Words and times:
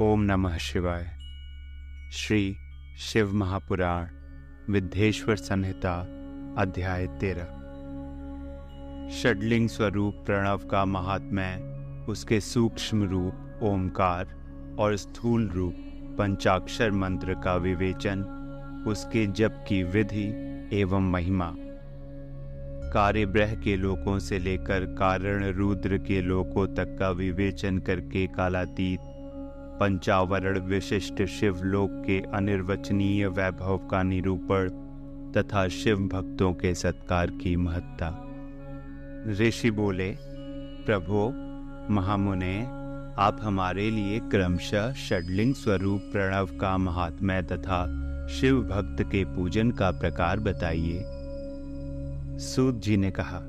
ओम 0.00 0.20
नमः 0.20 0.56
शिवाय। 0.56 1.18
श्री 2.12 2.56
शिव 2.98 3.34
महापुराण, 3.34 4.06
विद्धेश्वर 4.72 5.36
संहिता, 5.36 6.00
अध्याय 6.58 7.06
तेरह। 7.06 7.44
षडलिंग 9.10 9.68
स्वरूप 9.68 10.14
प्रणव 10.14 10.58
का 10.58 10.84
महात्म्य, 10.84 11.56
उसके 12.08 12.40
सूक्ष्म 12.40 13.02
रूप 13.02 13.60
ओमकार 13.62 14.26
और 14.78 14.96
स्थूल 14.96 15.48
रूप, 15.48 15.74
पंचाक्षर 16.18 16.90
मंत्र 16.90 17.34
का 17.34 17.56
विवेचन, 17.56 18.22
उसके 18.88 19.26
जप 19.26 19.64
की 19.68 19.82
विधि 19.82 20.28
एवं 20.72 21.10
महिमा। 21.10 21.54
कार्यब्रह 22.92 23.54
के 23.54 23.76
लोकों 23.76 24.18
से 24.18 24.38
लेकर 24.38 24.80
कारण 24.84 25.44
रुद्र 25.44 25.98
के 25.98 26.22
लोकों 26.22 26.66
तक 26.66 26.96
का 26.98 27.10
विवेचन 27.10 27.78
करके 27.78 28.26
कालातीत 28.26 29.00
पंचावरण 29.80 30.58
विशिष्ट 30.58 31.22
शिवलोक 31.22 31.90
के 32.06 32.20
अनिर्वचनीय 32.34 33.26
वैभव 33.26 33.78
का 33.78 34.02
निरूपण 34.02 34.68
तथा 35.32 35.68
शिव 35.68 35.98
भक्तों 35.98 36.52
के 36.52 36.74
सत्कार 36.74 37.30
की 37.30 37.56
महत्ता। 37.56 38.20
ऋषि 39.28 39.70
बोले, 39.70 40.16
प्रभो, 40.86 41.28
महामुने, 41.94 42.62
आप 43.18 43.38
हमारे 43.42 43.90
लिए 43.90 44.18
क्रमशः 44.20 44.92
षडलिंग 44.92 45.54
स्वरूप 45.54 46.00
प्रणव 46.12 46.46
का 46.46 46.76
महात्म्य 46.78 47.42
तथा 47.42 47.84
शिव 48.28 48.62
भक्त 48.62 49.02
के 49.02 49.24
पूजन 49.24 49.70
का 49.70 49.90
प्रकार 49.90 50.40
बताइए। 50.40 51.04
सूत 52.38 52.74
जी 52.74 52.96
ने 52.96 53.10
कहा, 53.10 53.40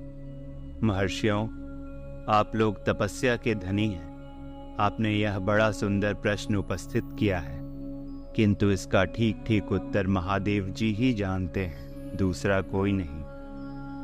महर्षियों, 0.83 1.43
आप 2.29 2.51
लोग 2.55 2.85
तपस्या 2.85 3.35
के 3.35 3.55
धनी 3.55 3.87
हैं। 3.87 4.14
आपने 4.79 5.11
यह 5.11 5.39
बड़ा 5.39 5.71
सुंदर 5.71 6.13
प्रश्न 6.13 6.55
उपस्थित 6.55 7.03
किया 7.19 7.39
है। 7.39 7.59
किंतु 8.35 8.69
इसका 8.69 9.03
ठीक 9.03 9.43
ठीक 9.47 9.71
उत्तर 9.71 10.07
महादेव 10.07 10.69
जी 10.69 10.93
ही 10.93 11.13
जानते 11.13 11.59
हैं, 11.59 12.17
दूसरा 12.17 12.61
कोई 12.61 12.91
नहीं। 12.91 13.21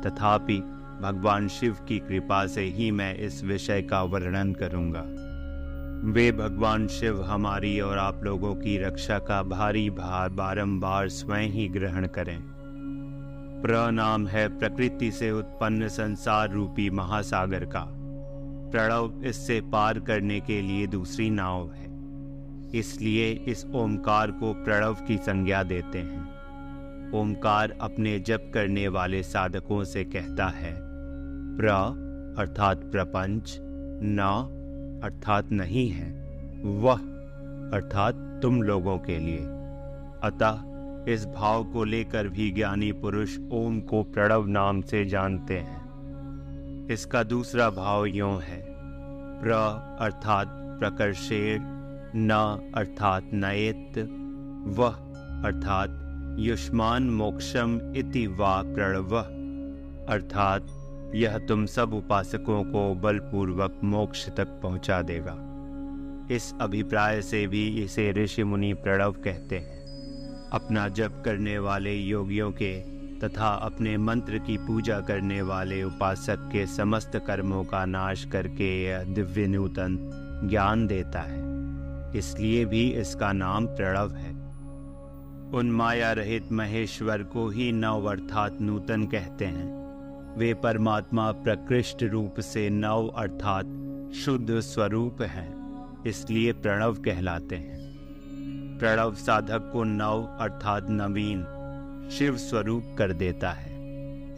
तथापि, 0.02 0.58
भगवान 1.02 1.48
शिव 1.48 1.76
की 1.88 1.98
कृपा 1.98 2.46
से 2.46 2.62
ही 2.62 2.90
मैं 2.90 3.16
इस 3.16 3.44
विषय 3.44 3.82
का 3.82 4.02
वर्णन 4.02 4.52
करूँगा। 4.52 5.04
वे 6.12 6.32
भगवान 6.32 6.86
शिव 6.86 7.22
हमारी 7.22 7.80
और 7.80 7.98
आप 7.98 8.24
लोगों 8.24 8.54
की 8.54 8.78
रक्षा 8.78 9.18
का 9.18 9.42
भारी 9.42 9.90
भार 9.90 10.28
बारंबार 10.28 11.08
स्वयं 11.08 11.48
ही 11.48 11.68
ग्रहण 11.68 12.06
करें। 12.06 12.42
प्रनाम 13.62 14.26
है 14.26 14.58
प्रकृति 14.58 15.10
से 15.12 15.30
उत्पन्न 15.30 15.88
संसार 15.88 16.50
रूपी 16.50 16.90
महासागर 16.90 17.64
का। 17.64 17.98
प्रणव 18.72 19.22
इससे 19.24 19.60
पार 19.60 19.98
करने 20.00 20.40
के 20.40 20.60
लिए 20.62 20.86
दूसरी 20.86 21.30
नाव 21.30 21.70
है। 21.72 21.90
इसलिए 22.78 23.30
इस 23.48 23.64
ओमकार 23.74 24.30
को 24.30 24.52
प्रणव 24.54 24.94
की 24.94 25.16
संज्ञा 25.16 25.62
देते 25.62 25.98
हैं। 25.98 26.22
ओमकार 27.12 27.76
अपने 27.80 28.18
जप 28.20 28.50
करने 28.54 28.88
वाले 28.88 29.22
साधकों 29.22 29.84
से 29.84 30.04
कहता 30.04 30.46
है, 30.48 30.74
प्र 31.56 31.68
अर्थात 32.38 32.78
प्रपंच, 32.78 33.58
न 34.02 34.18
अर्थात 35.04 35.52
नहीं 35.52 35.88
है, 35.88 36.10
वह 36.64 36.98
अर्थात 37.72 38.14
तुम 38.42 38.62
लोगों 38.62 38.98
के 38.98 39.18
लिए। 39.18 39.46
अतः 40.22 41.12
इस 41.12 41.26
भाव 41.26 41.64
को 41.64 41.84
लेकर 41.84 42.28
भी 42.28 42.50
ज्ञानी 42.50 42.92
पुरुष 42.92 43.38
ओम 43.52 43.80
को 43.80 44.02
प्रणव 44.02 44.46
नाम 44.46 44.80
से 44.80 45.04
जानते 45.04 45.58
हैं। 45.58 45.81
इसका 46.92 47.22
दूसरा 47.22 47.70
भाव 47.70 48.04
यों 48.04 48.42
है। 48.42 48.64
प्र 49.42 49.52
अर्थात 50.00 50.46
प्रकर्षेण 50.50 51.60
न 52.16 52.30
अर्थात 52.74 53.30
नयत, 53.32 53.98
वह 54.78 54.92
अर्थात 55.44 55.98
युष्मान 56.38 57.10
मोक्षम 57.10 57.94
इति 57.96 58.26
वा 58.26 58.62
प्रणव। 58.62 59.16
अर्थात 60.08 60.66
यह 61.14 61.38
तुम 61.38 61.66
सब 61.66 61.94
उपासकों 61.94 62.64
को 62.64 62.94
बलपूर्वक 62.94 63.80
मोक्ष 63.84 64.28
तक 64.28 64.46
पहुँचा 64.46 65.02
देगा। 65.02 65.48
इस 66.34 66.54
अभिप्राय 66.60 67.22
से 67.22 67.46
भी 67.46 67.84
इसे 67.84 68.12
ऋषि 68.12 68.44
मुनि 68.44 68.74
प्रणव 68.74 69.12
कहते 69.12 69.58
हैं। 69.58 69.82
अपना 70.50 70.88
जप 70.88 71.22
करने 71.24 71.58
वाले 71.58 71.94
योगियों 71.94 72.52
के 72.52 72.91
तथा 73.24 73.48
अपने 73.48 73.96
मंत्र 73.96 74.38
की 74.38 74.56
पूजा 74.58 75.00
करने 75.00 75.42
वाले 75.42 75.82
उपासक 75.82 76.48
के 76.52 76.66
समस्त 76.66 77.16
कर्मों 77.26 77.64
का 77.64 77.84
नाश 77.84 78.24
करके 78.24 78.84
यह 78.84 79.02
दिव्य 79.04 79.46
नूतन 79.46 79.98
ज्ञान 80.50 80.86
देता 80.86 81.20
है। 81.20 81.40
इसलिए 82.18 82.64
भी 82.64 82.88
इसका 82.90 83.32
नाम 83.32 83.66
प्रणव 83.66 84.14
है। 84.14 84.30
उन 85.52 85.70
माया 85.70 86.12
रहित 86.12 86.52
महेश्वर 86.52 87.22
को 87.22 87.48
ही 87.48 87.72
नव 87.72 88.10
अर्थात 88.10 88.60
नूतन 88.60 89.06
कहते 89.06 89.44
हैं। 89.44 89.70
वे 90.36 90.54
परमात्मा 90.54 91.30
प्रकृष्ट 91.32 92.02
रूप 92.02 92.40
से 92.40 92.68
नव 92.70 93.08
अर्थात 93.08 93.64
शुद्ध 94.14 94.60
स्वरूप 94.60 95.22
हैं, 95.22 96.04
इसलिए 96.06 96.52
प्रणव 96.52 96.94
कहलाते 96.94 97.56
हैं। 97.56 97.80
प्रणव 98.78 99.14
साधक 99.14 99.70
को 99.72 99.84
नव 99.84 100.22
अर्थात 100.40 100.86
नवीन 100.90 101.44
शिव 102.10 102.36
स्वरूप 102.36 102.94
कर 102.98 103.12
देता 103.12 103.50
है। 103.50 103.70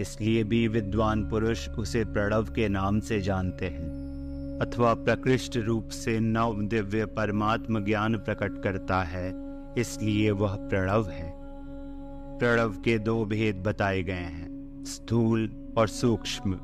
इसलिए 0.01 0.45
भी 0.45 0.69
विद्वान 0.69 1.29
पुरुष 1.29 1.69
उसे 1.69 2.05
प्रणव 2.05 2.45
के 2.45 2.69
नाम 2.69 3.01
से 3.01 3.21
जानते 3.21 3.67
हैं, 3.67 4.59
अथवा 4.63 4.95
प्रकृष्ट 4.95 5.57
रूप 5.57 5.89
से 5.89 6.21
नव 6.21 6.63
दिव्य 6.63 7.07
परमात्म 7.07 7.85
ज्ञान 7.85 8.17
प्रकट 8.17 8.63
करता 8.63 9.03
है, 9.03 9.33
इसलिए 9.79 10.31
वह 10.31 10.55
प्रणव 10.55 11.09
है। 11.09 11.33
प्रणव 12.39 12.73
के 12.73 12.99
दो 12.99 13.25
भेद 13.25 13.57
बताए 13.57 14.03
गए 14.03 14.13
हैं, 14.13 14.85
स्थूल 14.85 15.51
और 15.79 15.89
सूक्ष्म। 15.89 16.55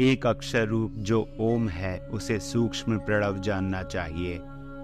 एक 0.00 0.26
अक्षर 0.26 0.66
रूप 0.66 0.92
जो 0.92 1.28
ओम 1.40 1.68
है, 1.68 1.98
उसे 1.98 2.38
सूक्ष्म 2.40 2.98
प्रणव 2.98 3.38
जानना 3.38 3.82
चाहिए, 3.82 4.38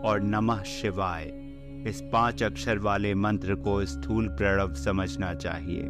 और 0.05 0.21
नमः 0.23 0.63
शिवाय। 0.63 1.44
इस 1.87 2.01
पाँच 2.13 2.43
अक्षर 2.43 2.79
वाले 2.79 3.15
मंत्र 3.15 3.55
को 3.55 3.85
स्थूल 3.85 4.29
प्रणव 4.29 4.75
समझना 4.75 5.35
चाहिए। 5.35 5.83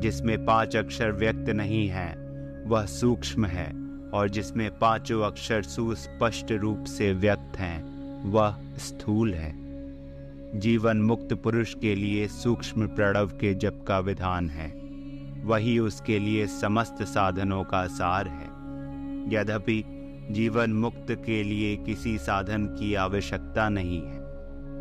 जिसमें 0.00 0.44
पाँच 0.44 0.76
अक्षर 0.76 1.12
व्यक्त 1.12 1.48
नहीं 1.48 1.88
है, 1.88 2.16
वह 2.66 2.86
सूक्ष्म 2.86 3.46
है, 3.46 3.72
और 4.10 4.28
जिसमें 4.28 4.78
पाँचों 4.78 5.22
अक्षर 5.22 5.62
सुस्पष्ट 5.62 6.52
रूप 6.52 6.84
से 6.84 7.12
व्यक्त 7.12 7.56
हैं, 7.56 7.94
वह 8.30 8.56
स्थूल 8.76 9.34
है। 9.34 9.54
जीवन 10.60 10.96
मुक्त 10.96 11.34
पुरुष 11.34 11.74
के 11.74 11.94
लिए 11.94 12.28
सूक्ष्म 12.28 12.86
प्रणव 12.86 13.26
के 13.26 13.54
जप 13.54 13.84
का 13.88 13.98
विधान 13.98 14.50
है। 14.50 14.70
वही 15.44 15.78
उसके 15.78 16.18
लिए 16.18 16.46
समस्त 16.46 17.02
साधनों 17.02 17.64
का 17.64 17.86
सार 17.86 18.28
है। 18.28 18.46
यद्यपि 19.34 19.84
जीवन 20.30 20.72
मुक्त 20.72 21.06
के 21.10 21.42
लिए 21.42 21.76
किसी 21.76 22.18
साधन 22.18 22.66
की 22.66 22.94
आवश्यकता 22.94 23.68
नहीं 23.68 24.02
है 24.02 24.23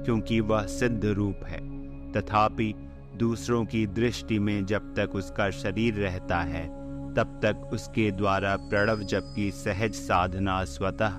क्योंकि 0.05 0.39
वह 0.39 0.65
सिद्ध 0.65 1.05
रूप 1.05 1.45
है। 1.45 1.73
तथापि, 2.11 2.75
दूसरों 3.17 3.65
की 3.65 3.87
दृष्टि 3.87 4.39
में 4.39 4.65
जब 4.65 4.95
तक 4.95 5.15
उसका 5.15 5.49
शरीर 5.49 5.93
रहता 5.93 6.37
है, 6.37 6.83
तब 7.13 7.39
तक 7.43 7.69
उसके 7.73 8.11
द्वारा 8.11 8.55
प्रणव 8.55 8.99
जप 8.99 9.33
की 9.35 9.51
सहज 9.51 9.93
साधना 9.93 10.63
स्वतः 10.63 11.11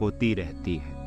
होती 0.00 0.34
रहती 0.34 0.76
है। 0.76 0.98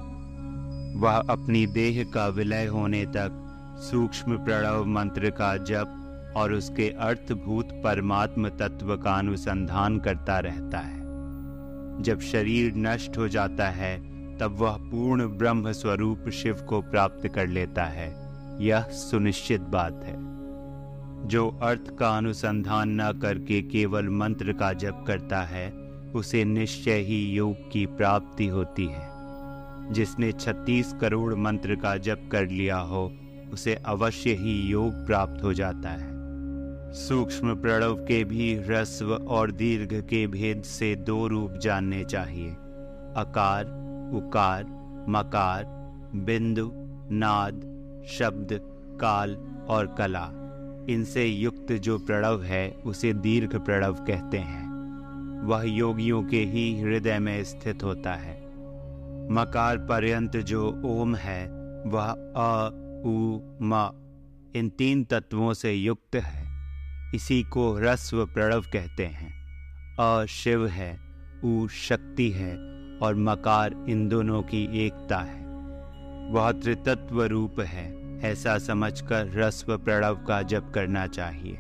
वह 0.96 1.12
अपनी 1.12 1.68
देह 1.68 2.12
का 2.14 2.28
विलय 2.28 2.66
होने 2.66 3.06
तक 3.06 3.48
सूक्ष्म 3.92 4.38
प्रणव 4.38 4.86
मंत्र 4.86 5.30
का 5.30 5.58
जप 5.58 5.98
और 6.38 6.54
उसके 6.54 6.90
अर्थभूत 6.90 7.70
परमात्म 7.72 8.50
तत्व 8.50 8.98
का 8.98 9.14
अनुसंधान 9.14 10.00
करता 10.00 10.40
रहता 10.40 10.78
है। 10.78 11.02
जब 12.02 12.20
शरीर 12.20 12.74
नष्ट 12.76 13.18
हो 13.18 13.28
जाता 13.28 13.70
है 13.70 14.11
तब 14.42 14.58
वह 14.60 14.78
पूर्ण 14.78 15.28
ब्रह्म 15.28 15.72
स्वरूप 15.72 16.30
शिव 16.30 16.54
को 16.70 16.82
प्राप्त 16.82 17.28
कर 17.28 17.48
लेता 17.48 17.84
है। 17.84 18.22
यह 18.66 18.82
सुनिश्चित 18.82 19.62
बात 19.62 20.02
है। 20.04 20.16
जो 21.28 21.60
अर्थ 21.62 21.98
का 21.98 22.18
अनुसंधान 22.18 23.02
न 23.02 23.12
करके 23.12 23.62
केवल 23.62 24.10
मंत्र 24.10 24.54
का 24.54 24.74
जप 24.74 25.04
करता 25.08 25.42
है, 25.42 25.72
उसे 26.16 26.46
निश्चय 26.46 26.98
ही 26.98 27.32
योग 27.32 27.72
की 27.72 27.86
प्राप्ति 27.86 28.48
होती 28.48 28.86
है। 28.86 29.12
जिसने 29.94 30.32
36 30.32 30.96
करोड़ 31.02 31.36
मंत्र 31.36 31.76
का 31.76 31.98
जप 31.98 32.30
कर 32.32 32.48
लिया 32.48 32.78
हो, 32.78 33.14
उसे 33.54 33.76
अवश्य 33.76 34.34
ही 34.34 34.62
योग 34.62 35.06
प्राप्त 35.06 35.44
हो 35.44 35.54
जाता 35.54 35.90
है। 35.90 36.12
सूक्ष्म 36.94 37.56
प्रणव 37.56 37.96
के 37.96 38.24
भी 38.24 38.56
ह्रस्व 38.56 39.14
और 39.14 39.52
दीर्घ 39.52 39.94
के 39.94 40.28
भेद 40.28 40.64
से 40.64 40.96
दो 40.96 41.28
रूप 41.28 41.52
जानने 41.52 42.04
चाहिए। 42.04 42.52
आकार 43.18 43.81
उकार, 44.14 44.64
मकार, 45.10 45.64
बिंदु, 46.16 46.72
नाद, 47.12 47.56
शब्द, 48.10 48.60
काल 49.02 49.36
और 49.70 49.96
कला। 49.98 50.32
इनसे 50.90 51.26
युक्त 51.26 51.72
जो 51.72 51.98
प्रणव 51.98 52.44
है, 52.44 52.72
उसे 52.72 53.14
दीर्घ 53.14 53.56
प्रणव 53.56 53.94
कहते 53.94 54.38
हैं। 54.38 54.72
वह 55.44 55.64
योगियों 55.64 56.24
के 56.24 56.40
ही 56.40 56.82
हृदय 56.82 57.20
में 57.20 57.44
स्थित 57.44 57.84
होता 57.84 58.14
है। 58.14 58.42
मकार 59.32 59.78
पर्यंत 59.78 60.38
जो 60.38 60.82
ओम 60.86 61.16
है, 61.16 61.50
वह 61.86 62.34
अ, 62.36 62.70
उ, 63.06 63.40
म, 63.62 63.92
इन 64.56 64.70
तीन 64.70 65.04
तत्वों 65.04 65.54
से 65.54 65.74
युक्त 65.74 66.16
है। 66.16 66.52
इसी 67.16 67.44
को 67.44 67.74
ह्रस्व 67.74 68.26
प्रणव 68.26 68.62
कहते 68.62 69.06
हैं। 69.06 69.34
अ, 70.00 70.26
शिव 70.26 70.68
है, 70.68 71.00
उ, 71.46 71.68
शक्ति 71.68 72.30
है 72.30 72.81
और 73.02 73.16
मकार 73.16 73.86
इन 73.90 74.10
दोनों 74.10 74.42
की 74.42 74.86
एकता 74.86 75.18
है। 75.18 75.42
वह 76.32 76.52
त्रितत्व 76.52 77.24
रूप 77.24 77.60
है, 77.60 78.02
ऐसा 78.22 78.58
समझकर 78.58 79.32
रस्व 79.34 79.78
प्रणव 79.78 80.16
का 80.16 80.42
जप 80.42 80.72
करना 80.76 81.08
चाहिए। 81.08 81.60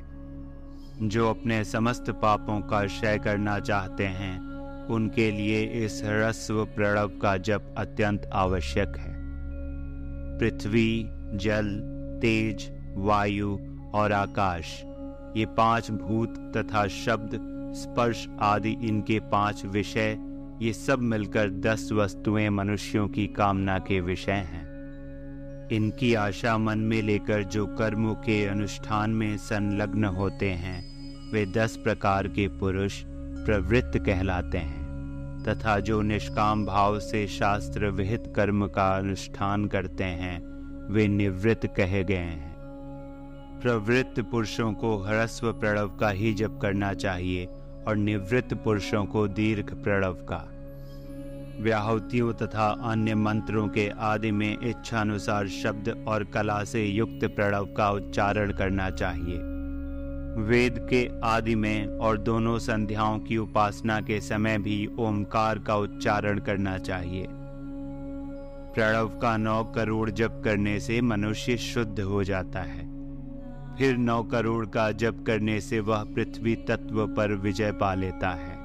जो 1.01 1.29
अपने 1.29 1.63
समस्त 1.63 2.09
पापों 2.09 2.61
का 2.61 2.85
क्षय 2.85 3.17
करना 3.17 3.59
चाहते 3.59 4.05
हैं, 4.05 4.51
उनके 4.87 5.31
लिए 5.31 5.63
इस 5.63 6.01
रस्व 6.05 6.65
प्रणव 6.65 7.07
का 7.07 7.37
जप 7.37 7.75
अत्यंत 7.77 8.29
आवश्यक 8.33 8.97
है। 8.97 9.15
पृथ्वी, 10.39 11.05
जल, 11.33 11.79
तेज, 12.21 12.71
वायु 12.95 13.57
और 13.93 14.11
आकाश, 14.11 14.83
ये 15.37 15.45
पाँच 15.45 15.91
भूत 15.91 16.53
तथा 16.57 16.87
शब्द, 16.87 17.31
स्पर्श 17.75 18.27
आदि 18.41 18.71
इनके 18.71 19.19
पाँच 19.19 19.65
विषय 19.65 20.17
ये 20.61 20.73
सब 20.73 20.99
मिलकर 20.99 21.49
दस 21.49 21.89
वस्तुएँ 21.91 22.49
मनुष्यों 22.49 23.07
की 23.07 23.27
कामना 23.27 23.79
के 23.79 24.01
विषय 24.01 24.31
हैं। 24.31 25.69
इनकी 25.69 26.13
आशा 26.13 26.57
मन 26.57 26.79
में 26.79 27.01
लेकर 27.01 27.43
जो 27.43 27.65
कर्मों 27.65 28.15
के 28.15 28.45
अनुष्ठान 28.45 29.09
में 29.09 29.37
संलग्न 29.37 30.05
होते 30.05 30.49
हैं, 30.49 30.83
वे 31.31 31.45
दस 31.45 31.77
प्रकार 31.77 32.27
के 32.27 32.47
पुरुष 32.47 33.03
प्रवृत्त 33.45 33.97
कहलाते 33.97 34.57
हैं, 34.57 35.43
तथा 35.47 35.79
जो 35.79 36.01
निष्काम 36.01 36.65
भाव 36.65 36.99
से 36.99 37.27
शास्त्र 37.27 37.87
विहित 37.87 38.33
कर्म 38.35 38.67
का 38.67 38.97
अनुष्ठान 38.97 39.65
करते 39.65 40.03
हैं, 40.03 40.41
वे 40.93 41.07
निवृत्त 41.07 41.67
कहे 41.77 42.03
गए 42.03 42.15
हैं। 42.15 42.55
प्रवृत्त 43.61 44.19
पुरुषों 44.19 44.73
को 44.73 44.97
ह्रस्व 44.97 45.53
प्रणव 45.53 45.87
का 45.87 46.09
ही 46.09 46.33
जप 46.33 46.59
करना 46.61 46.93
चाहिए, 46.93 47.49
और 47.87 47.95
निवृत्त 47.95 48.53
पुरुषों 48.53 49.05
को 49.05 49.27
दीर्घ 49.27 49.83
प्रणव 49.83 50.13
का। 50.13 50.50
व्याहतियों 51.61 52.33
तथा 52.33 52.67
अन्य 52.83 53.15
मंत्रों 53.15 53.67
के 53.67 53.89
आदि 53.99 54.31
में 54.31 54.57
इच्छानुसार 54.63 55.47
शब्द 55.47 56.05
और 56.07 56.23
कला 56.23 56.63
से 56.63 56.85
युक्त 56.85 57.25
प्रणव 57.25 57.65
का 57.65 57.89
उच्चारण 57.91 58.51
करना 58.51 58.89
चाहिए। 58.89 59.37
वेद 60.41 60.87
के 60.89 61.09
आदि 61.23 61.55
में 61.55 61.87
और 61.97 62.17
दोनों 62.17 62.59
संध्याओं 62.59 63.19
की 63.19 63.37
उपासना 63.37 63.99
के 64.01 64.19
समय 64.21 64.57
भी 64.57 64.89
ओमकार 64.99 65.59
का 65.59 65.75
उच्चारण 65.75 66.39
करना 66.39 66.77
चाहिए। 66.77 67.27
प्रणव 68.75 69.07
का 69.07 69.37
नौ 69.37 69.63
करोड़ 69.63 70.09
जप 70.09 70.41
करने 70.43 70.79
से 70.79 71.01
मनुष्य 71.01 71.57
शुद्ध 71.57 71.99
हो 71.99 72.23
जाता 72.23 72.59
है। 72.59 72.89
फिर 73.77 73.97
नौ 73.97 74.23
करोड़ 74.23 74.65
का 74.65 74.91
जप 74.91 75.23
करने 75.27 75.59
से 75.61 75.79
वह 75.79 76.03
पृथ्वी 76.03 76.55
तत्व 76.55 77.07
पर 77.07 77.33
विजय 77.33 77.71
पा 77.71 77.93
लेता 77.93 78.29
है। 78.29 78.55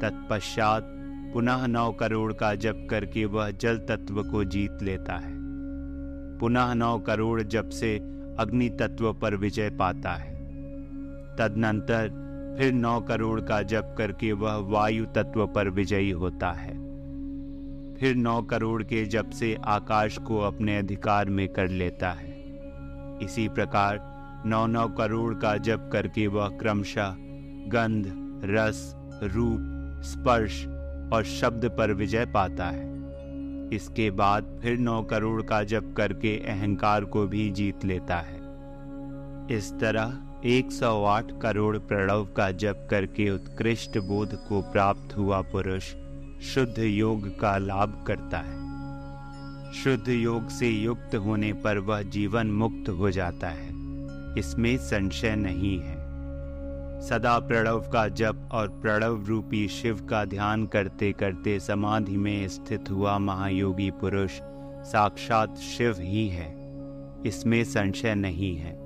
तत्पश्चात 0.00 0.91
पुनः 1.32 1.66
नौ 1.66 1.92
करोड़ 1.92 2.32
का 2.32 2.54
जप 2.54 2.86
करके 2.90 3.24
वह 3.24 3.50
जल 3.50 3.78
तत्व 3.78 4.22
को 4.22 4.44
जीत 4.44 4.78
लेता 4.82 5.16
है। 5.16 5.32
पुनः 6.38 6.74
नौ 6.74 6.98
करोड़ 6.98 7.42
जप 7.42 7.68
से 7.68 7.96
अग्नि 8.38 8.68
तत्व 8.68 9.12
पर 9.12 9.36
विजय 9.36 9.70
पाता 9.70 10.12
है। 10.12 10.34
तदनंतर 11.36 12.22
फिर 12.58 12.72
नौ 12.72 13.00
करोड़ 13.00 13.40
का 13.40 13.62
जप 13.62 13.94
करके 13.98 14.32
वह 14.32 14.56
वायु 14.56 15.06
तत्व 15.06 15.46
पर 15.46 15.68
विजयी 15.68 16.10
होता 16.10 16.52
है। 16.52 16.72
फिर 17.94 18.14
नौ 18.16 18.42
करोड़ 18.42 18.82
के 18.82 19.04
जप 19.04 19.30
से 19.30 19.56
आकाश 19.64 20.18
को 20.18 20.38
अपने 20.38 20.78
अधिकार 20.78 21.30
में 21.30 21.48
कर 21.48 21.68
लेता 21.68 22.10
है। 22.10 22.32
इसी 23.22 23.48
प्रकार 23.48 24.12
नौ 24.46 24.66
नौ 24.66 24.88
करोड़ 24.88 25.34
का 25.34 25.56
जप 25.56 25.90
करके 25.92 26.26
वह 26.26 26.48
क्रमशः 26.48 27.14
गंध, 27.68 28.12
रस, 28.44 28.96
रूप, 29.22 29.58
स्पर्श 30.04 30.66
और 31.12 31.24
शब्द 31.24 31.64
पर 31.78 31.92
विजय 31.92 32.26
पाता 32.26 32.66
है। 32.66 32.92
इसके 33.72 34.10
बाद 34.10 34.60
फिर 34.62 34.78
नौ 34.78 35.02
करोड़ 35.02 35.42
का 35.42 35.62
जप 35.64 35.94
करके 35.96 36.36
अहंकार 36.36 37.04
को 37.04 37.26
भी 37.26 37.50
जीत 37.50 37.84
लेता 37.84 38.16
है। 38.16 38.42
इस 39.56 39.72
तरह 39.80 40.18
108 40.44 41.32
करोड़ 41.42 41.78
प्रणव 41.78 42.24
का 42.24 42.50
जप 42.50 42.88
करके 42.90 43.30
उत्कृष्ट 43.30 43.98
बोध 43.98 44.34
को 44.34 44.62
प्राप्त 44.62 45.16
हुआ 45.16 45.40
पुरुष 45.40 45.94
शुद्ध 46.44 46.78
योग 46.78 47.40
का 47.40 47.58
लाभ 47.58 48.04
करता 48.06 48.38
है। 48.38 48.62
शुद्ध 49.72 50.08
योग 50.08 50.48
से 50.48 50.68
युक्त 50.68 51.14
होने 51.14 51.52
पर 51.52 51.78
वह 51.78 52.02
जीवन 52.02 52.46
मुक्त 52.46 52.88
हो 52.88 53.10
जाता 53.10 53.48
है। 53.48 53.68
इसमें 54.38 54.76
संशय 54.76 55.36
नहीं 55.36 55.78
है। 55.78 56.01
सदा 57.02 57.38
प्रणव 57.38 57.80
का 57.80 58.08
जप 58.08 58.48
और 58.52 58.68
प्रणव 58.68 59.24
रूपी 59.26 59.68
शिव 59.68 60.06
का 60.10 60.24
ध्यान 60.24 60.66
करते 60.66 61.12
करते 61.12 61.60
समाधि 61.60 62.16
में 62.16 62.48
स्थित 62.48 62.84
हुआ 62.90 63.18
महायोगी 63.18 63.90
पुरुष, 63.90 64.30
साक्षात 64.90 65.56
शिव 65.56 65.96
ही 65.98 66.28
है। 66.28 66.54
इसमें 67.26 67.64
संशय 67.64 68.14
नहीं 68.14 68.56
है। 68.56 68.76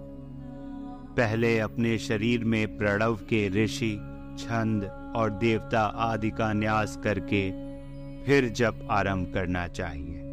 पहले 1.15 1.59
अपने 1.59 1.99
शरीर 1.99 2.45
में 2.45 2.79
प्रणव 2.79 3.15
के 3.15 3.65
ऋषि, 3.65 3.97
छंद 4.39 5.13
और 5.17 5.31
देवता 5.31 5.81
आदि 5.81 6.31
का 6.31 6.53
न्यास 6.53 7.01
करके 7.05 7.51
फिर 8.25 8.49
जप 8.49 8.89
आरंभ 8.91 9.35
करना 9.35 9.67
चाहिए। 9.69 10.26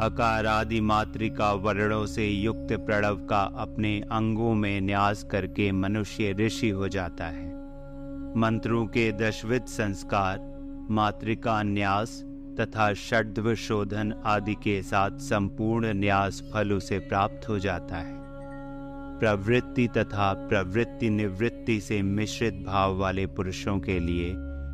अकार 0.00 0.46
आदि 0.46 0.80
मातृका 0.80 1.52
वर्णों 1.52 2.06
से 2.06 2.26
युक्त 2.26 2.72
प्रणव 2.72 3.16
का 3.16 3.40
अपने 3.40 4.00
अंगों 4.00 4.54
में 4.54 4.80
न्यास 4.80 5.24
करके 5.24 5.72
मनुष्य 5.72 6.32
ऋषि 6.32 6.68
हो 6.68 6.88
जाता 6.88 7.24
है। 7.24 7.46
मंत्रों 8.36 8.86
के 8.86 9.12
दशविध 9.12 9.64
संस्कार 9.64 10.38
मातृका 10.90 11.62
न्यास 11.62 12.24
तथा 12.60 12.94
षड्व 12.94 13.54
शोधन 13.54 14.14
आदि 14.24 14.54
के 14.54 14.82
साथ 14.82 15.10
संपूर्ण 15.10 15.92
न्यास 15.92 16.42
फल 16.54 16.72
उसे 16.72 16.98
प्राप्त 16.98 17.48
हो 17.48 17.58
जाता 17.58 17.96
है। 17.96 18.20
प्रवृत्ति 19.20 19.88
तथा 19.88 20.32
प्रवृत्ति 20.32 21.10
निवृत्ति 21.10 21.80
से 21.80 22.02
मिश्रित 22.02 22.64
भाव 22.66 22.96
वाले 22.96 23.26
पुरुषों 23.26 23.78
के 23.78 23.98
लिए 24.00 24.32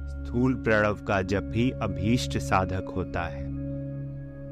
स्थूल 0.08 0.54
प्रणव 0.54 0.94
का 0.94 1.22
जप 1.22 1.52
ही 1.54 1.70
अभीष्ट 1.70 2.38
साधक 2.38 2.92
होता 2.96 3.22
है। 3.22 3.57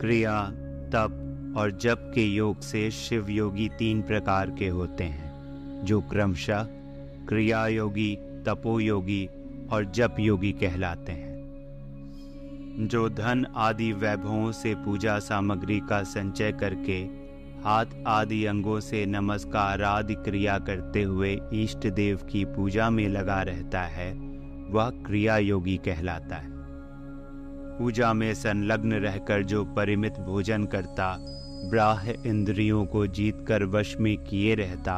क्रिया, 0.01 0.51
तप 0.93 1.55
और 1.57 1.71
जप 1.71 2.13
के 2.15 2.25
योग 2.25 2.61
से 2.61 2.91
शिव 2.91 3.31
योगी 3.31 3.69
तीन 3.69 4.03
प्रकार 4.03 4.51
के 4.51 4.69
होते 4.69 5.05
हैं, 5.05 5.33
जो 5.85 6.01
क्रमशः 6.01 6.63
क्रिया 7.29 7.67
योगी 7.67 8.17
तपो 8.17 8.81
योगी 8.81 9.29
और 9.73 9.85
जप 9.85 10.17
योगी 10.21 10.53
कहलाते 10.53 11.13
हैं। 11.13 11.37
जो 12.81 13.09
धन 13.09 13.47
आदि 13.57 13.93
वैभवों 13.93 14.53
से 14.53 14.75
पूजा 14.75 15.19
सामग्री 15.19 15.81
का 15.81 16.03
संचय 16.03 16.53
करके, 16.53 16.99
हाथ 17.65 17.87
आदि 18.07 18.45
अंगों 18.45 18.81
से 18.81 19.07
नमस्कार 19.07 19.83
आदि 19.83 20.15
क्रिया 20.15 20.59
करते 20.59 21.03
हुए 21.03 21.41
इष्ट 21.53 21.87
देव 21.87 22.17
की 22.17 22.45
पूजा 22.45 22.91
में 22.91 23.09
लगा 23.09 23.43
रहता 23.43 23.83
है, 23.83 24.15
वह 24.71 24.91
क्रिया 24.91 25.37
योगी 25.37 25.77
कहलाता 25.77 26.37
है। 26.37 26.56
पूजा 27.79 28.13
में 28.13 28.35
संलग्न 28.35 28.93
रहकर 28.93 29.43
जो 29.43 29.65
परिमित 29.65 30.13
भोजन 30.13 30.65
करता 30.65 31.17
ब्राह 31.71 32.09
इंद्रियों 32.11 32.87
को 32.87 33.07
जीतकर 33.07 33.65
वश 33.65 33.97
में 33.97 34.17
किए 34.19 34.55
रहता 34.55 34.95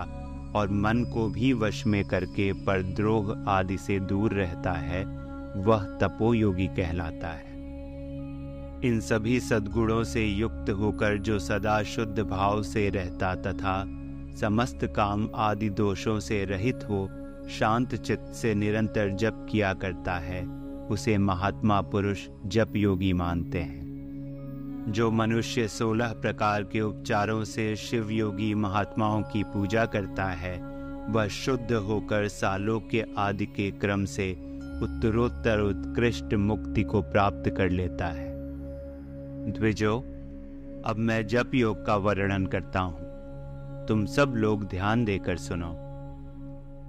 और 0.56 0.68
मन 0.68 1.04
को 1.04 1.28
भी 1.28 1.52
वश 1.52 1.86
में 1.86 2.04
करके 2.04 2.52
परद्रोह 2.52 3.50
आदि 3.50 3.78
से 3.78 4.00
दूर 4.00 4.32
रहता 4.32 4.72
है, 4.72 5.04
वह 5.56 5.84
तपोयोगी 6.02 6.66
कहलाता 6.66 7.28
है। 7.28 7.56
इन 8.84 9.00
सभी 9.00 9.40
सद्गुणों 9.40 10.04
से 10.04 10.24
युक्त 10.24 10.70
होकर 10.70 11.18
जो 11.18 11.38
सदा 11.38 11.82
शुद्ध 11.82 12.20
भाव 12.20 12.62
से 12.62 12.88
रहता 12.88 13.34
तथा 13.34 13.84
समस्त 14.40 14.84
काम 14.96 15.28
आदि 15.34 15.70
दोषों 15.70 16.20
से 16.20 16.44
रहित 16.44 16.84
हो, 16.90 17.08
शांत 17.50 17.94
चित्त 17.94 18.32
से 18.34 18.54
निरंतर 18.54 19.08
जप 19.10 19.46
किया 19.50 19.74
करता 19.74 20.18
है। 20.18 20.57
उसे 20.90 21.18
महात्मा 21.18 21.80
पुरुष 21.80 22.28
जप 22.46 22.76
योगी 22.76 23.12
मानते 23.12 23.58
हैं। 23.58 23.88
जो 24.88 25.10
मनुष्य 25.10 25.68
सोलह 25.68 26.12
प्रकार 26.12 26.62
के 26.62 26.80
उपचारों 26.80 27.44
से 27.44 27.76
शिव 27.76 28.10
योगी 28.10 28.54
महात्माओं 28.54 29.22
की 29.22 29.42
पूजा 29.42 29.86
करता 29.86 30.24
है, 30.24 30.78
वह 31.12 31.28
शुद्ध 31.28 31.72
होकर 31.72 32.28
सालों 32.28 32.80
के 32.80 33.04
आदि 33.18 33.46
के 33.46 33.70
क्रम 33.70 34.04
से 34.04 34.32
उत्तरोत्तर 34.82 35.60
उत्कृष्ट 35.60 36.34
मुक्ति 36.34 36.82
को 36.82 37.02
प्राप्त 37.02 37.50
कर 37.50 37.70
लेता 37.70 38.06
है। 38.06 38.28
द्विजो, 39.52 39.98
अब 40.86 40.94
मैं 40.98 41.26
जप 41.26 41.50
योग 41.54 41.86
का 41.86 41.96
वर्णन 41.96 42.46
करता 42.46 42.80
हूँ। 42.80 43.08
तुम 43.86 44.06
सब 44.06 44.34
लोग 44.36 44.64
ध्यान 44.64 45.04
देकर 45.04 45.36
सुनो। 45.36 45.84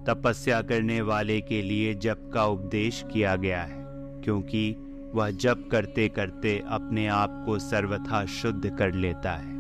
तपस्या 0.08 0.62
करने 0.62 1.02
वाले 1.02 1.42
के 1.42 1.62
लिए 1.62 1.94
जप 1.94 2.32
का 2.34 2.46
उपदेश 2.46 3.06
किया 3.14 3.36
गया 3.36 3.62
है। 3.62 3.79
क्योंकि 4.24 4.76
वह 5.16 5.30
जप 5.30 5.70
करते 5.72 6.08
करते 6.10 6.64
अपने 6.68 7.08
आप 7.08 7.44
को 7.46 7.60
सर्वथा 7.60 8.26
शुद्ध 8.26 8.78
कर 8.78 8.94
लेता 8.94 9.32
है। 9.32 9.54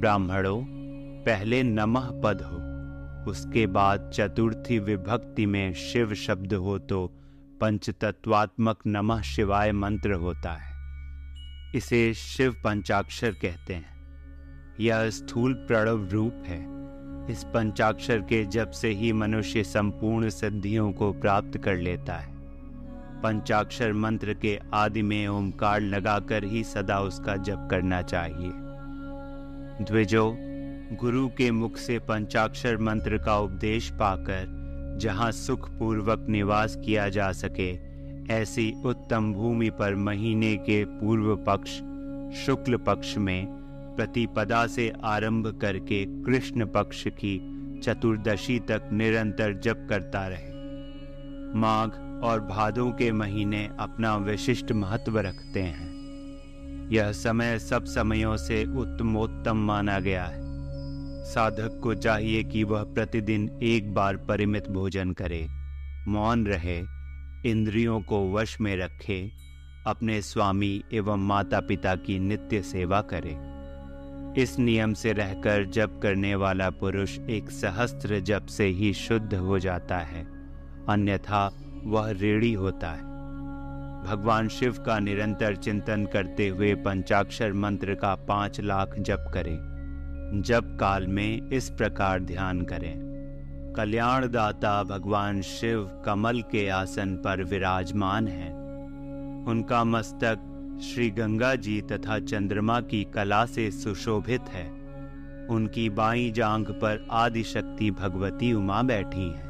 ब्राह्मणों, 0.00 0.62
पहले 1.22 1.62
नमः 1.62 2.20
पद 2.24 2.42
हो, 2.42 2.66
उसके 3.30 3.66
बाद 3.66 4.10
चतुर्थी 4.14 4.78
विभक्ति 4.78 5.46
में 5.46 5.72
शिव 5.74 6.14
शब्द 6.14 6.52
हो 6.52 6.78
तो 6.78 7.06
पंचतत्वात्मक 7.60 8.78
नमः 8.86 9.20
शिवाय 9.20 9.72
मंत्र 9.72 10.12
होता 10.12 10.52
है। 10.52 10.76
इसे 11.74 12.14
शिव 12.14 12.52
पंचाक्षर 12.64 13.30
कहते 13.30 13.74
हैं। 13.74 13.96
यह 14.80 15.10
स्थूल 15.10 15.54
प्रणव 15.54 16.08
रूप 16.08 16.42
है। 16.46 16.76
इस 17.30 17.44
पंचाक्षर 17.44 18.18
के 18.18 18.44
जप 18.44 18.70
से 18.70 18.88
ही 18.88 19.12
मनुष्य 19.12 19.64
संपूर्ण 19.64 20.28
सिद्धियों 20.28 20.92
को 20.92 21.12
प्राप्त 21.12 21.58
कर 21.58 21.76
लेता 21.76 22.14
है। 22.14 22.35
पंचाक्षर 23.22 23.92
मंत्र 23.92 24.34
के 24.34 24.58
आदि 24.74 25.02
में 25.02 25.28
ओमकार 25.28 25.80
लगाकर 25.80 26.44
ही 26.44 26.64
सदा 26.64 27.00
उसका 27.00 27.36
जप 27.36 27.68
करना 27.70 28.02
चाहिए। 28.02 28.50
द्विजो, 29.84 30.36
गुरु 30.92 31.28
के 31.28 31.50
मुख 31.50 31.76
से 31.76 31.98
पंचाक्षर 31.98 32.76
मंत्र 32.78 33.18
का 33.18 33.38
उपदेश 33.38 33.90
पाकर, 33.90 34.54
जहाँ 35.00 35.32
सुख 35.32 35.68
पूर्वक 35.70 36.26
निवास 36.28 36.76
किया 36.84 37.08
जा 37.08 37.32
सके, 37.32 37.72
ऐसी 38.34 38.72
उत्तम 38.84 39.32
भूमि 39.32 39.70
पर 39.70 39.94
महीने 39.94 40.56
के 40.56 40.84
पूर्व 40.84 41.36
पक्ष, 41.36 41.70
शुक्ल 42.46 42.76
पक्ष 42.76 43.16
में 43.16 43.46
प्रतिपदा 43.96 44.66
से 44.66 44.92
आरंभ 45.04 45.58
करके 45.60 46.04
कृष्ण 46.22 46.66
पक्ष 46.66 47.04
की 47.08 47.38
चतुर्दशी 47.84 48.58
तक 48.58 48.88
निरंतर 48.92 49.52
जप 49.52 49.86
करता 49.90 50.26
रहे। 50.28 50.54
माघ 51.58 52.05
और 52.24 52.40
भादों 52.40 52.90
के 52.90 53.12
महीने 53.12 53.70
अपना 53.80 54.16
विशिष्ट 54.16 54.72
महत्व 54.72 55.18
रखते 55.18 55.60
हैं। 55.60 55.96
यह 56.92 57.12
समय 57.12 57.58
सब 57.58 57.84
समयों 57.84 58.36
से 58.36 58.64
उत्तमोत्तम 58.64 59.56
माना 59.56 59.98
गया 59.98 60.24
है। 60.24 60.40
साधक 61.24 61.80
को 61.82 61.94
चाहिए 61.94 62.44
कि 62.44 62.64
वह 62.64 62.82
प्रतिदिन 62.82 63.60
एक 63.62 63.94
बार 63.94 64.16
परिमित 64.16 64.68
भोजन 64.68 65.12
करे, 65.12 65.46
मौन 66.08 66.46
रहे, 66.46 66.82
इंद्रियों 67.50 68.00
को 68.00 68.32
वश 68.32 68.60
में 68.60 68.76
रखे, 68.76 69.30
अपने 69.86 70.22
स्वामी 70.22 70.82
एवं 70.92 71.26
माता 71.26 71.60
पिता 71.60 71.94
की 71.94 72.18
नित्य 72.18 72.62
सेवा 72.62 73.00
करे। 73.00 73.56
इस 74.42 74.58
नियम 74.58 74.94
से 74.94 75.12
रहकर 75.12 75.64
जप 75.64 76.00
करने 76.02 76.34
वाला 76.34 76.70
पुरुष 76.70 77.18
एक 77.18 77.50
सहस्त्र 77.50 78.20
जप 78.20 78.46
से 78.46 78.64
ही 78.64 78.92
शुद्ध 78.92 79.34
हो 79.34 79.58
जाता 79.58 79.98
है। 79.98 80.24
अन्यथा 80.88 81.65
वह 81.86 82.10
रेड़ी 82.10 82.52
होता 82.52 82.90
है। 82.90 83.02
भगवान 84.04 84.48
शिव 84.48 84.72
का 84.72 84.98
निरंतर 84.98 85.56
चिंतन 85.56 86.06
करते 86.12 86.48
हुए 86.48 86.74
पंचाक्षर 86.74 87.52
मंत्र 87.52 87.94
का 87.94 88.14
पाँच 88.14 88.60
लाख 88.60 88.94
जप 88.98 89.30
करें। 89.34 89.76
जब 90.46 90.76
काल 90.76 91.06
में 91.06 91.50
इस 91.50 91.70
प्रकार 91.70 92.20
ध्यान 92.20 92.62
करें। 92.62 93.06
कल्याणदाता 93.76 94.82
भगवान 94.82 95.42
शिव 95.42 96.02
कमल 96.04 96.40
के 96.40 96.68
आसन 96.68 97.16
पर 97.16 97.44
विराजमान 97.44 98.28
हैं। 98.28 98.52
उनका 99.46 99.84
मस्तक 99.84 100.52
श्री 100.82 101.10
गंगा 101.10 101.54
जी 101.54 101.80
तथा 101.80 102.18
चंद्रमा 102.18 102.80
की 102.80 103.04
कला 103.04 103.46
से 103.46 103.70
सुशोभित 103.70 104.42
है। 104.42 104.68
उनकी 105.50 105.90
बाई 105.90 106.30
जांग 106.30 106.66
पर 106.66 107.06
आदि 107.10 107.42
शक्ति 107.42 107.90
भगवती 107.90 108.52
उमा 108.52 108.82
बैठी 108.82 109.30
हैं। 109.32 109.45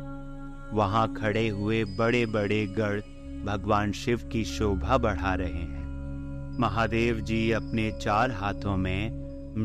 वहाँ 0.72 1.14
खड़े 1.14 1.48
हुए 1.48 1.84
बड़े 1.84 2.26
बड़े 2.26 2.66
गढ़ 2.66 3.00
भगवान 3.44 3.92
शिव 3.92 4.20
की 4.32 4.44
शोभा 4.44 4.98
बढ़ा 4.98 5.34
रहे 5.34 5.52
हैं। 5.52 6.58
महादेव 6.58 7.20
जी 7.20 7.50
अपने 7.50 7.90
चार 8.02 8.30
हाथों 8.30 8.76
में 8.76 9.10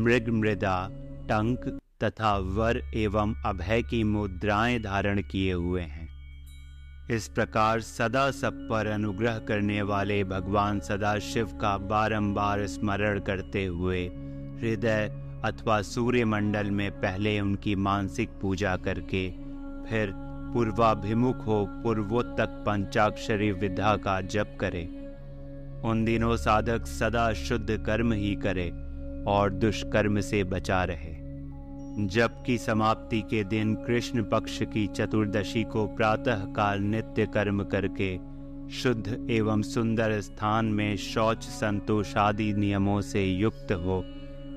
मृग, 0.04 0.28
मृदा, 0.28 0.88
टंक 1.28 1.78
तथा 2.04 2.36
वर 2.36 2.82
एवं 2.94 3.34
अभय 3.46 3.82
की 3.82 4.04
मुद्राएँ 4.04 4.78
धारण 4.80 5.22
किए 5.22 5.52
हुए 5.52 5.80
हैं। 5.80 6.08
इस 7.10 7.28
प्रकार 7.28 7.80
सदा 7.80 8.30
सब 8.30 8.68
पर 8.70 8.86
अनुग्रह 8.86 9.38
करने 9.38 9.82
वाले 9.82 10.24
भगवान 10.24 10.80
सदा 10.80 11.18
शिव 11.18 11.46
का 11.46 11.78
बारंबार 11.78 12.66
स्मरण 12.66 13.20
करते 13.20 13.64
हुए 13.64 14.06
हृदय 14.60 15.10
अथवा 15.44 15.82
सूर्य 15.82 16.24
मंडल 16.24 16.70
में 16.70 16.90
पहले 16.90 17.40
उनकी 17.40 17.74
मानसिक 17.76 18.30
पूजा 18.42 18.76
करके 18.76 19.30
फिर 19.88 20.12
पूर्वाभिमुख 20.52 21.46
हो, 21.46 21.64
पूर्वोत्तक 21.82 22.62
पंचाक्षरी 22.66 23.50
विद्या 23.52 23.96
का 23.96 24.20
जप 24.20 24.56
करे। 24.60 24.82
उन 25.84 26.04
दिनों 26.04 26.36
साधक 26.36 26.86
सदा 26.86 27.32
शुद्ध 27.32 27.82
कर्म 27.86 28.12
ही 28.12 28.34
करे 28.36 28.68
और 29.26 29.50
दुष्कर्म 29.50 30.20
से 30.20 30.44
बचा 30.44 30.84
रहे। 30.84 31.14
जब 32.06 32.42
की 32.46 32.58
समाप्ति 32.58 33.20
के 33.20 33.44
दिन 33.44 33.74
कृष्ण 33.74 34.22
पक्ष 34.22 34.62
की 34.62 34.86
चतुर्दशी 34.86 35.62
को 35.64 35.86
प्रातः 35.86 36.44
काल 36.52 36.80
नित्य 36.80 37.26
कर्म 37.26 37.64
करके 37.64 38.16
शुद्ध 38.72 39.26
एवं 39.30 39.62
सुंदर 39.62 40.20
स्थान 40.20 40.66
में 40.66 40.96
शौच 40.96 41.44
संतोष 41.44 42.16
आदि 42.16 42.52
नियमों 42.52 43.00
से 43.00 43.24
युक्त 43.24 43.72
हो, 43.72 44.04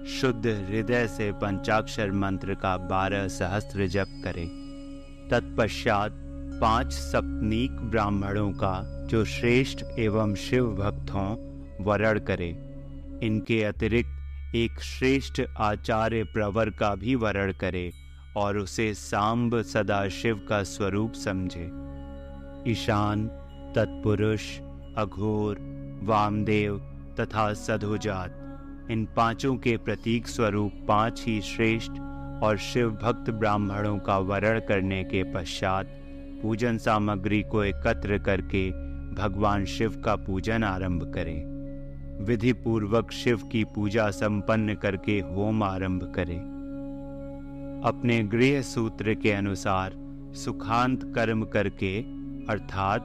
शुद्ध 0.07 0.45
हृदय 0.47 1.07
से 1.07 1.31
पंचाक्षर 1.31 2.11
मंत्र 2.11 2.53
का 2.53 2.77
बारह 2.77 3.27
सहस्त्र 3.27 3.87
जप 3.87 4.21
करे। 4.23 4.64
तत्पश्चात 5.31 6.11
पाँच 6.61 6.93
सपनीक 6.93 7.71
ब्राह्मणों 7.71 8.51
का, 8.51 9.07
जो 9.07 9.25
श्रेष्ठ 9.25 9.83
एवं 9.99 10.35
शिव 10.35 10.65
भक्त 10.75 11.11
हों 11.11 11.35
वरण 11.85 12.19
करे। 12.19 12.49
इनके 13.23 13.63
अतिरिक्त 13.63 14.55
एक 14.55 14.79
श्रेष्ठ 14.79 15.41
आचार्य 15.57 16.23
प्रवर 16.23 16.69
का 16.69 16.95
भी 16.95 17.15
वर्ण 17.15 17.53
करे 17.53 17.91
और 18.37 18.57
उसे 18.57 18.93
सांब 18.93 19.61
सदा 19.61 20.07
शिव 20.09 20.45
का 20.49 20.63
स्वरूप 20.63 21.13
समझे। 21.13 21.69
ईशान, 22.71 23.27
तत्पुरुष, 23.75 24.59
अघोर, 24.97 25.57
वामदेव 26.03 26.77
तथा 27.19 27.53
सधोजात, 27.53 28.41
इन 28.91 29.07
पाँचों 29.15 29.55
के 29.55 29.77
प्रतीक 29.77 30.27
स्वरूप 30.27 30.85
पाँच 30.87 31.23
ही 31.25 31.41
श्रेष्ठ 31.41 31.91
और 32.43 32.57
शिव 32.57 32.89
भक्त 32.91 33.29
ब्राह्मणों 33.31 33.97
का 33.99 34.17
वरण 34.17 34.59
करने 34.59 35.03
के 35.03 35.23
पश्चात 35.23 35.85
पूजन 36.41 36.77
सामग्री 36.77 37.41
को 37.43 37.63
एकत्र 37.63 38.17
करके 38.17 38.69
भगवान 39.15 39.65
शिव 39.65 40.01
का 40.05 40.15
पूजन 40.15 40.63
आरंभ 40.63 41.11
करें। 41.15 41.55
विधि 42.25 42.53
पूर्वक 42.53 43.11
शिव 43.11 43.37
की 43.51 43.63
पूजा 43.63 44.09
संपन्न 44.09 44.75
करके 44.75 45.19
होम 45.19 45.63
आरंभ 45.63 46.13
करें। 46.15 46.39
अपने 47.85 48.23
गृह 48.23 48.61
सूत्र 48.61 49.13
के 49.13 49.31
अनुसार 49.31 49.93
सुखांत 50.35 51.03
कर्म 51.15 51.43
करके, 51.43 52.01
अर्थात 52.49 53.01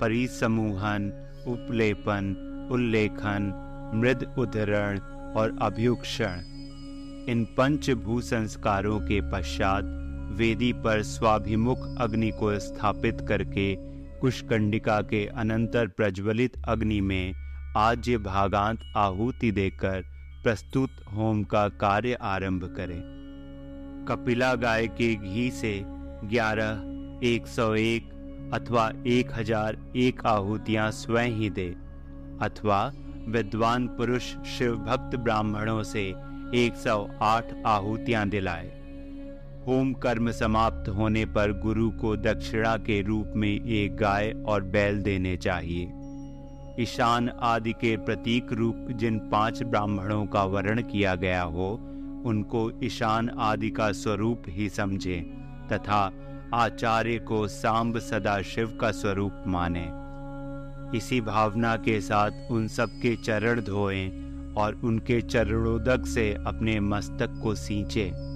परिसमूहन, 0.00 1.12
उपलेपन, 1.46 2.34
उल्लेखन, 2.70 3.52
मृद 3.94 4.34
उदरण 4.38 4.98
और 5.36 5.58
अभ्युक्षण 5.62 6.53
इन 7.28 7.44
पंच 7.56 7.90
भू 8.04 8.20
संस्कारों 8.20 8.98
के 9.00 9.20
पश्चात 9.30 9.84
वेदी 10.38 10.72
पर 10.84 11.02
स्वाभिमुख 11.02 11.78
अग्नि 12.00 12.30
को 12.30 12.58
स्थापित 12.58 13.20
करके 13.28 13.74
कुशकंडिका 14.20 15.00
के 15.02 15.24
अनंतर 15.36 15.86
प्रज्वलित 15.86 16.56
अग्नि 16.68 17.00
में 17.00 17.34
आज्य 17.76 18.18
भागांत 18.18 18.80
आहुति 18.96 19.50
देकर 19.50 20.02
प्रस्तुत 20.42 21.00
होम 21.14 21.42
का 21.44 21.68
कार्य 21.80 22.18
आरंभ 22.22 22.64
करें। 22.76 23.00
कपिला 24.08 24.54
गाय 24.54 24.86
के 25.00 25.14
घी 25.14 25.50
से 25.50 25.72
ग्यारह, 25.84 26.82
एक 27.26 27.46
सौ 27.46 27.74
एक 27.74 28.12
अथवा 28.54 28.90
एक 29.06 29.32
हज़ार 29.34 29.76
एक 29.96 30.26
आहुतियाँ 30.26 30.90
स्वयं 30.90 31.36
ही 31.36 31.50
दे, 31.50 31.68
अथवा 32.42 32.84
विद्वान 33.28 33.86
पुरुष 33.88 34.34
शिव 34.48 34.76
भक्त 34.78 35.16
ब्राह्मणों 35.16 35.82
से 35.84 36.12
108 36.54 37.44
आहुतियाँ 37.66 38.28
दिलाए। 38.28 38.66
होम 39.66 39.92
कर्म 39.92 40.30
समाप्त 40.30 40.88
होने 40.88 41.24
पर 41.24 41.52
गुरु 41.52 41.90
को 41.90 42.16
दक्षिणा 42.16 42.76
के 42.76 43.02
रूप 43.02 43.32
में 43.36 43.66
एक 43.66 43.96
गाय 43.96 44.32
और 44.46 44.62
बैल 44.62 45.02
देने 45.02 45.36
चाहिए। 45.36 45.92
ईशान 46.82 47.28
आदि 47.28 47.72
के 47.72 47.96
प्रतीक 47.96 48.52
रूप 48.52 48.88
जिन 48.90 49.18
पाँच 49.18 49.62
ब्राह्मणों 49.62 50.26
का 50.26 50.44
वर्ण 50.44 50.82
किया 50.82 51.14
गया 51.14 51.42
हो, 51.42 51.74
उनको 52.26 52.80
ईशान 52.84 53.28
आदि 53.28 53.70
का 53.70 53.92
स्वरूप 53.92 54.42
ही 54.48 54.68
समझे, 54.68 55.20
तथा 55.72 56.12
आचार्य 56.54 57.18
को 57.18 57.48
सांब 57.48 57.98
सदा 57.98 58.42
शिव 58.42 58.78
का 58.80 58.90
स्वरूप 58.90 59.44
माने। 59.46 59.90
इसी 60.98 61.20
भावना 61.20 61.76
के 61.76 62.00
साथ 62.00 62.30
उन 62.50 62.68
सबके 62.68 63.16
चरण 63.16 63.60
धोएँ 63.60 64.23
और 64.58 64.74
उनके 64.74 65.20
चरणोदक 65.20 66.06
से 66.06 66.34
अपने 66.46 66.80
मस्तक 66.80 67.40
को 67.42 67.54
सींचे। 67.54 68.34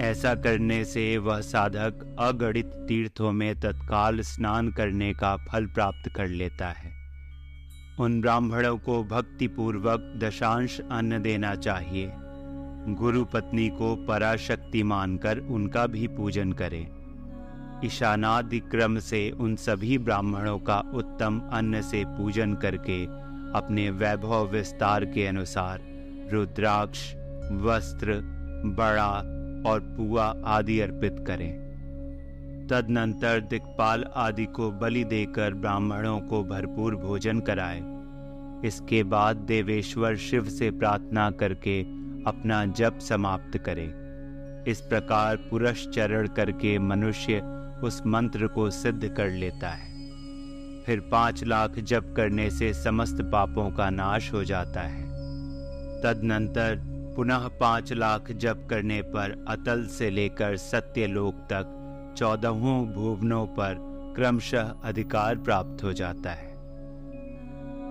ऐसा 0.00 0.34
करने 0.34 0.84
से 0.84 1.18
वह 1.18 1.40
साधक 1.40 2.16
अगणित 2.18 2.66
तीर्थों 2.66 3.32
में 3.32 3.60
तत्काल 3.60 4.20
स्नान 4.20 4.70
करने 4.72 5.12
का 5.12 5.36
फल 5.36 5.66
प्राप्त 5.66 6.12
कर 6.16 6.26
लेता 6.26 6.68
है। 6.68 6.92
उन 8.00 8.20
ब्राह्मणों 8.20 8.78
को 8.78 9.04
भक्तिपूर्वक 9.04 10.14
दशांश 10.24 10.80
अन्न 10.90 11.22
देना 11.22 11.54
चाहिए। 11.54 12.12
गुरु 12.88 13.24
पत्नी 13.24 13.68
को 13.68 14.06
पराशक्ति 14.06 14.82
मानकर 14.82 15.38
उनका 15.38 15.86
भी 15.86 16.06
पूजन 16.06 16.52
करें। 16.52 16.86
ईशानादि 17.84 18.60
क्रम 18.60 18.98
से 18.98 19.30
उन 19.30 19.56
सभी 19.56 19.98
ब्राह्मणों 19.98 20.58
का 20.58 20.78
उत्तम 20.94 21.40
अन्न 21.52 21.82
से 21.82 22.04
पूजन 22.06 22.54
करके 22.54 23.23
अपने 23.54 23.90
वैभव 23.90 24.46
विस्तार 24.46 25.04
के 25.04 25.26
अनुसार 25.26 25.80
रुद्राक्ष, 26.32 27.14
वस्त्र, 27.52 28.20
बड़ा 28.66 29.10
और 29.70 29.80
पुआ 29.80 30.34
आदि 30.44 30.80
अर्पित 30.80 31.24
करें। 31.26 31.64
तदनंतर 32.70 33.40
दिक्पाल 33.40 34.04
आदि 34.14 34.44
को 34.44 34.70
बलि 34.70 35.04
देकर 35.04 35.54
ब्राह्मणों 35.54 36.20
को 36.20 36.44
भरपूर 36.44 36.96
भोजन 36.96 37.40
कराए। 37.40 37.82
इसके 38.68 39.02
बाद 39.02 39.36
देवेश्वर 39.36 40.16
शिव 40.16 40.44
से 40.44 40.70
प्रार्थना 40.70 41.30
करके 41.30 41.82
अपना 42.26 42.64
जप 42.64 42.98
समाप्त 42.98 43.58
करे। 43.58 43.94
इस 44.70 44.80
प्रकार 44.80 45.36
पुरश्चरण 45.36 46.26
करके 46.26 46.78
मनुष्य 46.78 47.42
उस 47.84 48.02
मंत्र 48.06 48.46
को 48.46 48.70
सिद्ध 48.70 49.08
कर 49.08 49.30
लेता 49.30 49.68
है। 49.68 49.93
फिर 50.86 51.00
पाँच 51.00 51.44
लाख 51.44 51.78
जप 51.78 52.14
करने 52.16 52.50
से 52.50 52.72
समस्त 52.74 53.22
पापों 53.22 53.70
का 53.70 53.90
नाश 53.90 54.32
हो 54.32 54.44
जाता 54.44 54.80
है। 54.80 55.04
तदनंतर 56.02 56.78
पुनः 57.16 57.48
पाँच 57.48 57.92
लाख 57.92 58.32
जप 58.32 58.66
करने 58.70 59.02
पर 59.02 59.44
अतल 59.48 59.86
से 59.86 60.10
लेकर 60.10 60.56
सत्यलोक 60.56 61.34
तक 61.34 61.80
चौदहों 62.18 62.86
भुवनों 62.86 63.46
पर 63.46 63.76
क्रमशः 64.16 64.72
अधिकार 64.84 65.36
प्राप्त 65.36 65.84
हो 65.84 65.92
जाता 65.92 66.30
है। 66.30 66.52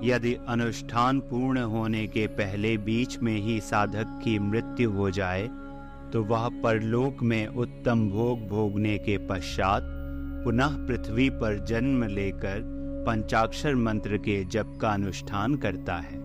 यदि 0.03 0.35
अनुष्ठान 0.47 1.19
पूर्ण 1.19 1.59
होने 1.59 2.07
के 2.07 2.27
पहले 2.27 2.77
बीच 2.77 3.17
में 3.17 3.35
ही 3.37 3.59
साधक 3.61 4.19
की 4.23 4.39
मृत्यु 4.39 4.91
हो 4.91 5.09
जाए 5.09 5.47
तो 6.13 6.23
वह 6.23 6.47
परलोक 6.63 7.23
में 7.23 7.47
उत्तम 7.47 8.09
भोग 8.09 8.47
भोगने 8.47 8.97
के 8.97 9.17
पश्चात 9.17 9.83
पुनः 10.43 10.75
पृथ्वी 10.87 11.29
पर 11.29 11.63
जन्म 11.65 12.03
लेकर 12.03 12.72
पंचाक्षर 13.05 13.75
मंत्र 13.75 14.17
के 14.17 14.43
जप 14.45 14.77
का 14.81 14.89
अनुष्ठान 14.89 15.55
करता 15.55 15.95
है। 15.95 16.21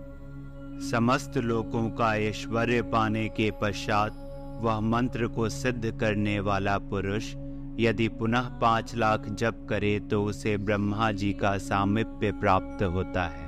समस्त 0.89 1.37
लोकों 1.37 1.89
का 1.91 2.15
ऐश्वर्य 2.17 2.81
पाने 2.91 3.27
के 3.29 3.49
पश्चात 3.61 4.25
वह 4.63 4.79
मंत्र 4.79 5.27
को 5.27 5.49
सिद्ध 5.49 5.91
करने 5.99 6.39
वाला 6.39 6.77
पुरुष 6.89 7.33
यदि 7.79 8.07
पुनः 8.09 8.47
पाँच 8.59 8.95
लाख 8.95 9.27
जप 9.31 9.65
करे 9.69 9.99
तो 9.99 10.23
उसे 10.23 10.55
ब्रह्मा 10.57 11.11
जी 11.11 11.31
का 11.33 11.57
सामिप्य 11.57 12.31
प्राप्त 12.31 12.83
होता 12.85 13.23
है। 13.25 13.47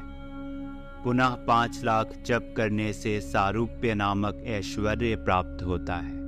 पुनः 1.03 1.35
पाँच 1.45 1.81
लाख 1.83 2.13
जप 2.25 2.53
करने 2.57 2.91
से 2.93 3.19
सारूप्य 3.21 3.93
नामक 3.93 4.43
ऐश्वर्य 4.49 5.15
प्राप्त 5.15 5.63
होता 5.63 5.95
है। 5.95 6.19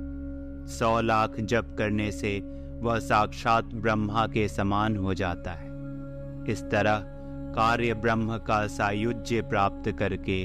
सौ 0.68 1.00
लाख 1.00 1.40
जप 1.40 1.74
करने 1.78 2.10
से 2.12 2.38
वह 2.82 2.98
साक्षात 3.00 3.64
ब्रह्मा 3.74 4.26
के 4.26 4.48
समान 4.48 4.96
हो 4.96 5.14
जाता 5.14 5.50
है। 5.50 5.63
इस 6.48 6.62
तरह 6.62 7.04
कार्य 7.54 7.94
ब्रह्म 7.94 8.38
का 8.38 8.66
सायुज्य 8.66 9.42
प्राप्त 9.42 9.90
करके 9.90 10.44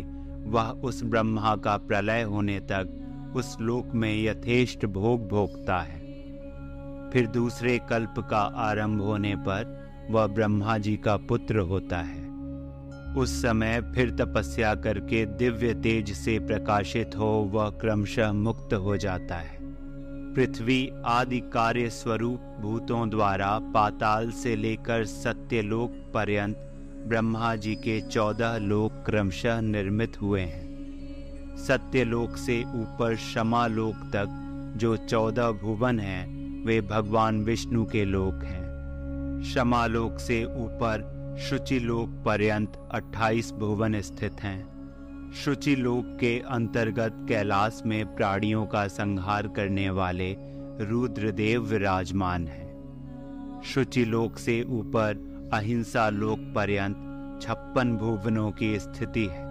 वह 0.49 0.69
उस 0.83 1.03
ब्रह्मा 1.03 1.55
का 1.55 1.77
प्रलय 1.77 2.21
होने 2.21 2.59
तक 2.59 3.33
उस 3.35 3.57
लोक 3.61 3.93
में 3.93 4.23
यथेष्ट 4.23 4.85
भोग 4.85 5.27
भोगता 5.27 5.79
है। 5.79 5.99
फिर 7.09 7.27
दूसरे 7.27 7.77
कल्प 7.89 8.15
का 8.29 8.39
आरंभ 8.39 9.01
होने 9.01 9.35
पर 9.35 9.77
वह 10.11 10.27
ब्रह्मा 10.27 10.77
जी 10.77 10.95
का 10.97 11.17
पुत्र 11.17 11.59
होता 11.59 11.97
है। 11.97 12.27
उस 13.17 13.41
समय 13.41 13.81
फिर 13.95 14.09
तपस्या 14.11 14.75
करके 14.75 15.25
दिव्य 15.25 15.73
तेज 15.73 16.11
से 16.13 16.39
प्रकाशित 16.39 17.17
हो 17.17 17.31
वह 17.53 17.69
क्रमशः 17.69 18.31
मुक्त 18.31 18.73
हो 18.73 18.97
जाता 18.97 19.35
है। 19.35 19.58
पृथ्वी 20.39 20.91
आदि 21.05 21.39
कार्य 21.39 21.89
स्वरूप 21.89 22.39
भूतों 22.61 23.09
द्वारा 23.09 23.59
पाताल 23.59 24.31
से 24.31 24.55
लेकर 24.55 25.05
सत्यलोक 25.05 26.11
पर्यंत 26.13 26.57
ब्रह्मा 27.07 27.55
जी 27.55 27.75
के 27.75 28.01
चौदह 28.01 28.57
लोक 28.57 28.91
क्रमशः 29.05 29.61
निर्मित 29.61 30.21
हुए 30.21 30.41
हैं। 30.41 31.57
सत्यलोक 31.57 32.37
से 32.37 32.61
ऊपर 32.61 33.15
क्षमा 33.15 33.67
लोक 33.67 33.95
तक 33.95 34.27
जो 34.77 34.97
चौदह 34.97 35.51
भुवन 35.51 35.99
हैं, 35.99 36.27
वे 36.65 36.81
भगवान 36.81 37.43
विष्णु 37.43 37.85
के 37.85 38.05
लोक 38.05 38.43
हैं। 38.43 38.69
क्षमा 39.41 39.85
लोक 39.85 40.19
से 40.19 40.45
ऊपर 40.45 41.09
शुचिलोक 41.49 42.09
पर्यंत 42.25 42.89
28 42.91 43.51
भुवन 43.51 44.01
स्थित 44.01 44.33
हैं। 44.41 44.78
शुचिलोक 45.35 46.17
के 46.19 46.39
अंतर्गत 46.39 47.25
कैलाश 47.29 47.81
में 47.85 48.15
प्राणियों 48.15 48.65
का 48.65 48.87
संहार 48.87 49.47
करने 49.47 49.89
वाले 49.89 50.35
रुद्रदेव 50.81 51.61
विराजमान 51.61 52.47
हैं। 52.47 53.61
शुचिलोक 53.65 54.37
से 54.37 54.63
ऊपर 54.63 55.49
अहिंसा 55.53 56.09
लोक 56.09 56.39
पर्यंत 56.39 56.95
छप्पन 57.41 57.97
भुवनों 57.97 58.51
की 58.51 58.79
स्थिति 58.79 59.25
है। 59.25 59.43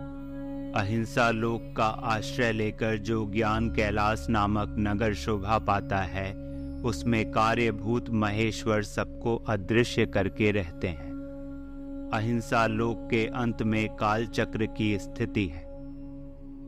अहिंसा 0.73 1.31
लोक 1.31 1.75
का 1.77 1.87
आश्रय 1.87 2.53
लेकर 2.53 2.99
जो 2.99 3.27
ज्ञान 3.27 3.71
कैलाश 3.71 4.27
नामक 4.31 4.75
नगर 4.79 5.15
शोभा 5.15 5.59
पाता 5.59 5.99
है, 5.99 6.35
उसमें 6.83 7.31
कार्यभूत 7.31 8.11
महेश्वर 8.11 8.83
सबको 8.83 9.37
अदृश्य 9.37 10.07
करके 10.07 10.51
रहते 10.51 10.89
हैं। 10.89 12.11
अहिंसा 12.15 12.67
लोक 12.67 13.09
के 13.11 13.27
अंत 13.27 13.63
में 13.63 13.89
काल 13.97 14.27
चक्र 14.27 14.67
की 14.67 14.99
स्थिति 14.99 15.47
है। 15.47 15.68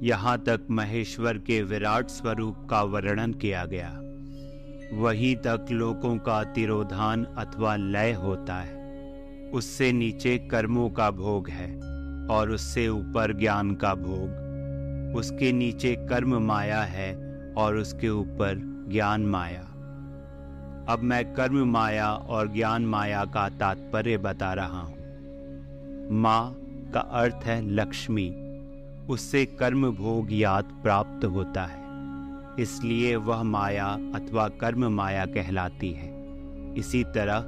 यहाँ 0.03 0.39
तक 0.39 0.61
महेश्वर 0.71 1.39
के 1.39 1.63
विराट 1.63 2.09
स्वरूप 2.09 2.67
का 2.71 2.83
वर्णन 2.83 3.33
किया 3.33 3.65
गया। 3.65 3.91
वहीं 5.03 5.37
तक 5.37 5.67
लोकों 5.71 6.19
का 6.19 6.45
तिरोधान 6.45 7.25
अथवा 7.25 7.77
लय 7.77 8.13
होता 8.13 8.55
है। 8.55 8.81
उससे 9.51 9.93
नीचे 9.93 10.39
कर्मों 10.39 10.91
का 10.91 11.11
भोग 11.11 11.49
है 11.49 11.81
और 12.27 12.51
उससे 12.51 12.89
ऊपर 12.89 13.33
ज्ञान 13.33 13.75
का 13.75 13.95
भोग। 13.95 15.17
उसके 15.17 15.53
नीचे 15.53 15.95
कर्म 15.95 16.39
माया 16.39 16.83
है 16.83 17.15
और 17.59 17.77
उसके 17.77 18.09
ऊपर 18.09 18.87
ज्ञान 18.89 19.27
माया। 19.27 19.63
अब 20.93 21.01
मैं 21.03 21.35
कर्म 21.35 21.71
माया 21.71 22.13
और 22.13 22.49
ज्ञान 22.49 22.87
माया 22.87 23.25
का 23.25 23.49
तात्पर्य 23.49 24.19
बता 24.19 24.55
रहा 24.55 24.81
हूँ। 24.81 24.97
माँ 26.13 26.57
का 26.95 27.01
अर्थ 27.01 27.41
है 27.45 27.71
लक्ष्मी। 27.71 28.50
उससे 29.11 29.47
कर्म 29.47 29.91
भोग 29.91 30.33
याद 30.33 30.65
प्राप्त 30.83 31.25
होता 31.25 31.65
है। 31.65 31.81
इसलिए 32.63 33.17
वह 33.17 33.43
माया 33.43 33.87
अथवा 33.87 34.49
कर्म 34.49 34.85
माया 34.85 35.27
कहलाती 35.27 35.93
है। 35.93 36.11
इसी 36.75 37.05
तरह 37.05 37.45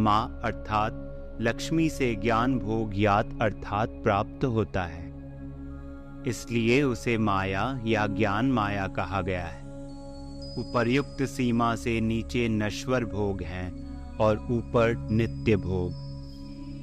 माँ 0.00 0.40
अर्थात 0.44 1.04
लक्ष्मी 1.40 1.88
से 1.88 2.14
ज्ञान 2.14 2.58
भोग 2.58 2.92
याद 2.94 3.38
अर्थात 3.42 3.88
प्राप्त 3.88 4.44
होता 4.44 4.82
है। 4.82 5.08
इसलिए 6.26 6.82
उसे 6.82 7.18
माया 7.18 7.80
या 7.84 8.06
ज्ञान 8.06 8.52
माया 8.52 8.88
कहा 8.88 9.20
गया 9.20 9.46
है। 9.46 9.62
उपर्युक्त 10.58 11.22
सीमा 11.22 11.74
से 11.74 12.00
नीचे 12.00 12.48
नश्वर 12.48 13.04
भोग 13.04 13.42
हैं 13.42 13.70
और 14.16 14.36
ऊपर 14.50 15.08
नित्य 15.10 15.56
भोग। 15.56 16.08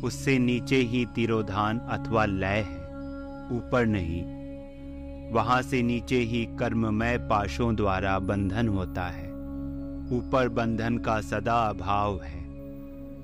उससे 0.03 0.39
नीचे 0.39 0.75
ही 0.75 1.05
तिरोधान 1.05 1.79
अथवा 1.79 2.25
लय 2.25 2.65
है। 2.71 2.84
ऊपर 3.51 3.85
नहीं। 3.85 4.45
वहाँ 5.31 5.61
से 5.61 5.81
नीचे 5.81 6.17
ही 6.17 6.47
कर्ममय 6.59 7.17
पाशों 7.17 7.75
द्वारा 7.75 8.19
बंधन 8.19 8.67
होता 8.67 9.03
है। 9.03 9.29
ऊपर 10.11 10.49
बंधन 10.49 10.97
का 10.97 11.21
सदा 11.21 11.55
अभाव 11.55 12.21
है। 12.23 12.45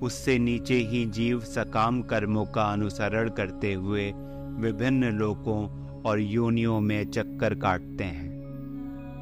उससे 0.01 0.39
नीचे 0.39 0.75
ही 0.75 1.05
जीव 1.05 1.39
सकाम 1.39 2.01
कर्मों 2.01 2.45
का 2.45 2.63
अनुसरण 2.63 3.29
करते 3.29 3.73
हुए 3.73 4.13
विभिन्न 4.59 5.03
लोकों 5.03 5.91
और 6.01 6.19
योनियों 6.19 6.79
में 6.79 7.11
चक्कर 7.11 7.53
काटते 7.53 8.03
हैं। 8.03 8.31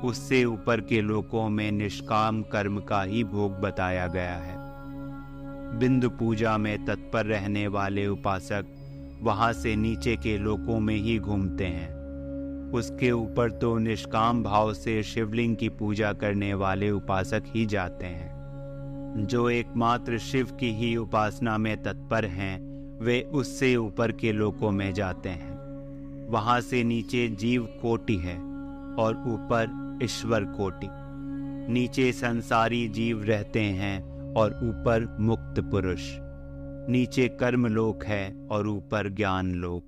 उससे 0.02 0.46
ऊपर 0.46 0.82
के 0.82 1.02
लोकों 1.02 1.50
में 1.50 1.72
निष्काम 1.72 2.42
कर्म 2.42 2.80
का 2.80 3.04
ही 3.04 3.24
भोग 3.24 3.52
बताया 3.52 4.08
गया 4.08 4.36
है। 4.36 4.58
बिंदु 5.80 6.10
पूजा 6.10 6.58
में 6.58 6.86
तत्पर 6.86 7.26
रहने 7.26 7.68
वाले 7.68 8.08
उपासक 8.08 8.66
वहाँ 9.22 9.54
से 9.54 9.76
नीचे 9.76 10.16
के 10.16 10.38
लोकों 10.38 10.80
में 10.80 10.96
ही 10.96 11.20
घूमते 11.20 11.66
हैं। 11.66 12.00
उसके 12.72 13.12
ऊपर 13.12 13.52
तो 13.52 13.78
निष्काम 13.78 14.44
भाव 14.44 14.74
से 14.74 15.04
शिवलिंग 15.04 15.56
की 15.56 15.70
पूजा 15.70 16.14
करने 16.14 16.54
वाले 16.54 16.92
उपासक 16.92 17.44
ही 17.48 17.66
जाते 17.66 18.06
हैं। 18.06 18.40
जो 19.20 19.50
एकमात्र 19.50 20.18
शिव 20.18 20.46
की 20.60 20.72
ही 20.72 20.98
उपासना 20.98 21.58
में 21.58 21.84
तत्पर 21.84 22.26
हैं, 22.26 22.70
वे 23.02 23.22
उससे 23.22 23.76
ऊपर 23.76 24.12
के 24.12 24.32
लोकों 24.32 24.72
में 24.72 24.94
जाते 24.94 25.30
हैं। 25.30 25.60
वहाँ 26.30 26.62
से 26.62 26.84
नीचे 26.84 27.28
जीव 27.28 27.64
कोटि 27.82 28.16
है 28.16 28.38
और 28.96 29.24
ऊपर 29.28 30.00
ईश्वर 30.04 30.44
कोटि। 30.44 30.88
नीचे 31.74 32.12
संसारी 32.12 32.88
जीव 32.88 33.24
रहते 33.24 33.60
हैं 33.60 34.34
और 34.34 34.50
ऊपर 34.52 35.18
मुक्त 35.20 35.60
पुरुष। 35.60 36.20
नीचे 36.89 37.28
कर्म 37.28 37.67
लोक 37.67 38.06
है 38.06 38.47
और 38.52 38.67
ऊपर 38.67 39.10
ज्ञान 39.10 39.52
लोक 39.52 39.84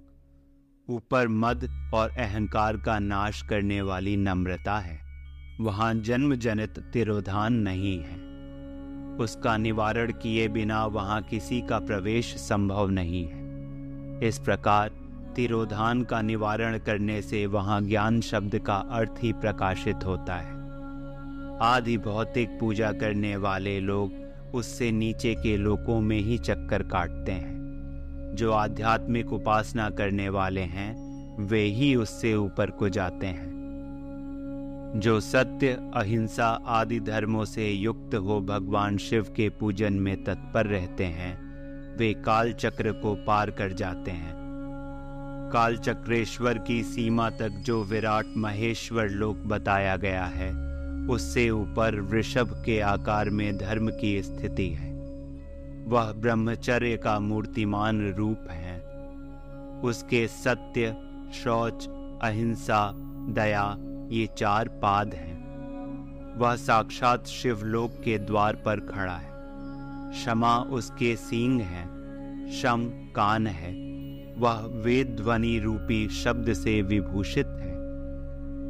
ऊपर 0.89 1.27
मद 1.27 1.91
और 1.93 2.09
अहंकार 2.09 2.77
का 2.77 2.99
नाश 2.99 3.41
करने 3.41 3.81
वाली 3.81 4.17
नम्रता 4.17 4.77
है। 4.79 4.99
वहाँ 5.61 5.93
जन्म 5.93 6.35
जनित 6.35 6.79
तिरोधान 6.79 7.53
नहीं 7.53 7.97
है। 7.99 8.19
उसका 9.17 9.57
निवारण 9.57 10.11
किए 10.11 10.47
बिना 10.47 10.85
वहाँ 10.85 11.21
किसी 11.21 11.61
का 11.61 11.79
प्रवेश 11.79 12.35
संभव 12.35 12.89
नहीं 12.89 13.25
है। 13.25 13.41
इस 14.27 14.39
प्रकार 14.39 14.89
तिरोधान 15.35 16.03
का 16.03 16.21
निवारण 16.21 16.77
करने 16.77 17.21
से 17.21 17.45
वहाँ 17.45 17.81
ज्ञान 17.81 18.21
शब्द 18.21 18.59
का 18.59 18.75
अर्थ 18.75 19.15
ही 19.23 19.33
प्रकाशित 19.33 20.05
होता 20.05 20.35
है। 20.35 20.53
आदि 21.61 21.97
भौतिक 21.97 22.49
पूजा 22.59 22.91
करने 22.91 23.35
वाले 23.35 23.79
लोग 23.79 24.20
उससे 24.53 24.91
नीचे 24.91 25.35
के 25.35 25.57
लोकों 25.57 26.01
में 26.01 26.19
ही 26.19 26.37
चक्कर 26.37 26.83
काटते 26.83 27.31
हैं। 27.31 27.61
जो 28.35 28.51
आध्यात्मिक 28.51 29.33
उपासना 29.33 29.89
करने 29.89 30.29
वाले 30.29 30.61
हैं, 30.61 31.11
वे 31.39 31.61
ही 31.61 31.95
उससे 31.95 32.35
ऊपर 32.35 32.69
को 32.69 32.89
जाते 32.89 33.27
हैं। 33.27 33.51
जो 34.95 35.19
सत्य, 35.19 35.91
अहिंसा 35.95 36.47
आदि 36.65 36.99
धर्मों 36.99 37.45
से 37.45 37.71
युक्त 37.71 38.15
हो 38.15 38.41
भगवान 38.41 38.97
शिव 38.97 39.23
के 39.23 39.49
पूजन 39.49 39.93
में 39.93 40.23
तत्पर 40.23 40.65
रहते 40.65 41.05
हैं, 41.05 41.51
वे 41.97 42.13
काल 42.13 42.53
चक्र 42.53 42.91
को 42.91 43.15
पार 43.15 43.51
कर 43.51 43.71
जाते 43.71 44.11
हैं। 44.11 44.41
काल 45.53 45.77
चक्रेश्वर 45.77 46.57
की 46.57 46.83
सीमा 46.83 47.29
तक 47.29 47.49
जो 47.49 47.83
विराट 47.83 48.25
महेश्वर 48.37 49.09
लोक 49.09 49.37
बताया 49.37 49.95
गया 49.95 50.25
है 50.25 50.70
उससे 51.11 51.49
ऊपर 51.49 51.99
वृषभ 51.99 52.63
के 52.65 52.79
आकार 52.79 53.29
में 53.29 53.57
धर्म 53.57 53.91
की 53.91 54.23
स्थिति 54.23 54.69
है। 54.69 54.91
वह 55.85 56.11
ब्रह्मचर्य 56.11 56.97
का 56.97 57.19
मूर्तिमान 57.19 58.13
रूप 58.13 58.47
है। 58.51 58.79
उसके 59.81 60.27
सत्य, 60.27 60.95
शौच, 61.33 61.87
अहिंसा, 62.21 62.93
दया, 63.29 63.77
ये 64.09 64.29
चार 64.37 64.67
पाद 64.67 65.13
हैं। 65.13 65.41
वह 66.37 66.55
साक्षात 66.55 67.27
शिवलोक 67.27 67.91
के 67.91 68.17
द्वार 68.17 68.55
पर 68.55 68.79
खड़ा 68.79 69.17
है। 69.17 69.31
क्षमा 70.11 70.57
उसके 70.57 71.15
सींग 71.15 71.61
हैं 71.61 71.91
शम 72.51 72.85
कान 73.15 73.47
है। 73.47 73.71
वह 74.37 74.53
वेद 74.53 75.07
ध्वनि 75.07 75.59
रूपी 75.59 76.09
शब्द 76.09 76.53
से 76.53 76.81
विभूषित 76.81 77.47
है। 77.47 77.70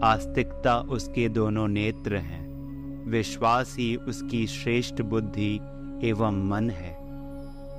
आस्तिकता 0.03 0.77
उसके 0.77 1.29
दोनों 1.29 1.67
नेत्र 1.67 2.15
हैं। 2.15 2.51
विश्वास 3.09 3.75
ही 3.79 3.95
उसकी 3.95 4.47
श्रेष्ठ 4.47 5.01
बुद्धि 5.01 5.59
एवं 6.03 6.49
मन 6.49 6.69
है। 6.69 6.97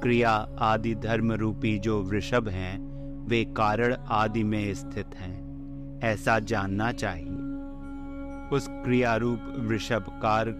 क्रिया 0.01 0.49
आदि 0.59 0.95
धर्म 0.95 1.33
रूपी 1.33 1.79
जो 1.79 2.03
वृषभ 2.03 2.49
हैं, 2.49 2.93
वे 3.29 3.45
कारण 3.45 3.97
आदि 4.09 4.45
में 4.45 4.75
स्थित 4.75 5.07
हैं। 5.15 5.43
ऐसा 6.05 6.39
जानना 6.39 6.93
चाहिए। 6.93 7.33
उस 8.57 8.67
क्रिया 8.71 9.17
रूप 9.17 9.41
वृषभ 9.59 10.05
कार 10.09 10.51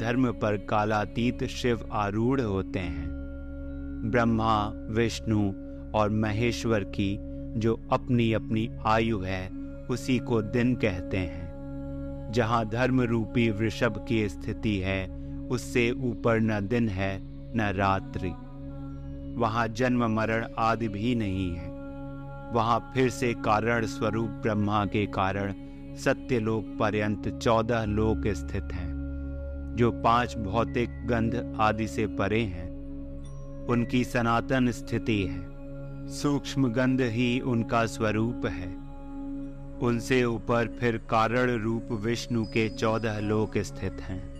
धर्म 0.00 0.32
पर 0.32 0.56
कालातीत 0.56 1.44
शिव 1.44 1.88
आरूढ़ 1.92 2.40
होते 2.40 2.78
हैं। 2.78 3.08
ब्रह्मा, 4.04 4.72
विष्णु 4.74 5.52
और 5.94 6.10
महेश्वर 6.10 6.84
की 6.84 7.18
जो 7.60 7.80
अपनी 7.92 8.32
अपनी 8.32 8.70
आयु 8.86 9.18
है 9.18 9.61
उसी 9.92 10.18
को 10.18 10.42
दिन 10.42 10.74
कहते 10.74 11.16
हैं। 11.16 12.32
जहाँ 12.32 12.68
धर्म 12.68 13.00
रूपी 13.00 13.50
वृषभ 13.50 14.04
की 14.08 14.28
स्थिति 14.28 14.78
है, 14.78 15.10
उससे 15.50 15.90
ऊपर 15.90 16.40
न 16.40 16.66
दिन 16.66 16.88
है, 16.88 17.20
न 17.56 17.72
रात्रि। 17.76 18.32
वहाँ 19.40 19.68
जन्म 19.68 20.04
मरण 20.06 20.46
आदि 20.58 20.88
भी 20.88 21.14
नहीं 21.14 21.56
है। 21.56 21.70
वहाँ 22.52 22.90
फिर 22.94 23.10
से 23.10 23.32
कारण 23.34 23.86
स्वरूप 23.86 24.28
ब्रह्मा 24.28 24.84
के 24.84 25.06
कारण 25.06 25.54
सत्यलोक 25.96 26.76
पर्यंत 26.80 27.28
चौदह 27.28 27.84
लोक 27.84 28.28
स्थित 28.28 28.68
हैं, 28.72 28.92
जो 29.76 29.90
पाँच 29.92 30.36
भौतिक 30.38 31.06
गंध 31.06 31.56
आदि 31.60 31.88
से 31.88 32.06
परे 32.06 32.40
हैं। 32.40 32.70
उनकी 33.66 34.04
सनातन 34.04 34.70
स्थिति 34.70 35.22
है। 35.22 35.52
सूक्ष्म 36.08 36.72
गंध 36.72 37.00
ही 37.00 37.40
उनका 37.40 37.86
स्वरूप 37.86 38.46
है। 38.46 38.81
उनसे 39.82 40.24
ऊपर 40.24 40.76
फिर 40.80 40.96
कारण 40.96 41.50
रूप 41.62 41.88
विष्णु 41.92 42.44
के 42.44 42.68
चौदह 42.68 43.18
लोक 43.18 43.58
स्थित 43.58 43.92
हैं। 43.92 44.32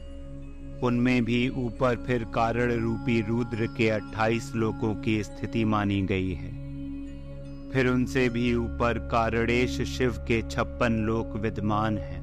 उनमें 0.81 1.25
भी 1.25 1.49
ऊपर 1.49 1.97
फिर 1.97 2.25
कारण 2.25 2.73
रूपी 2.73 3.21
रुद्र 3.21 3.67
के 3.67 3.89
अट्ठाईस 3.89 4.53
लोकों 4.55 4.95
की 4.95 5.23
स्थिति 5.25 5.65
मानी 5.65 6.03
गई 6.03 6.33
है। 6.33 6.63
फिर 7.71 7.87
उनसे 7.87 8.29
भी 8.29 8.55
ऊपर 8.55 8.99
कारणेश 8.99 9.81
शिव 9.81 10.13
के 10.13 10.43
छप्पन 10.51 10.93
लोक 10.93 11.37
विद्यमान 11.37 11.99
हैं। 11.99 12.23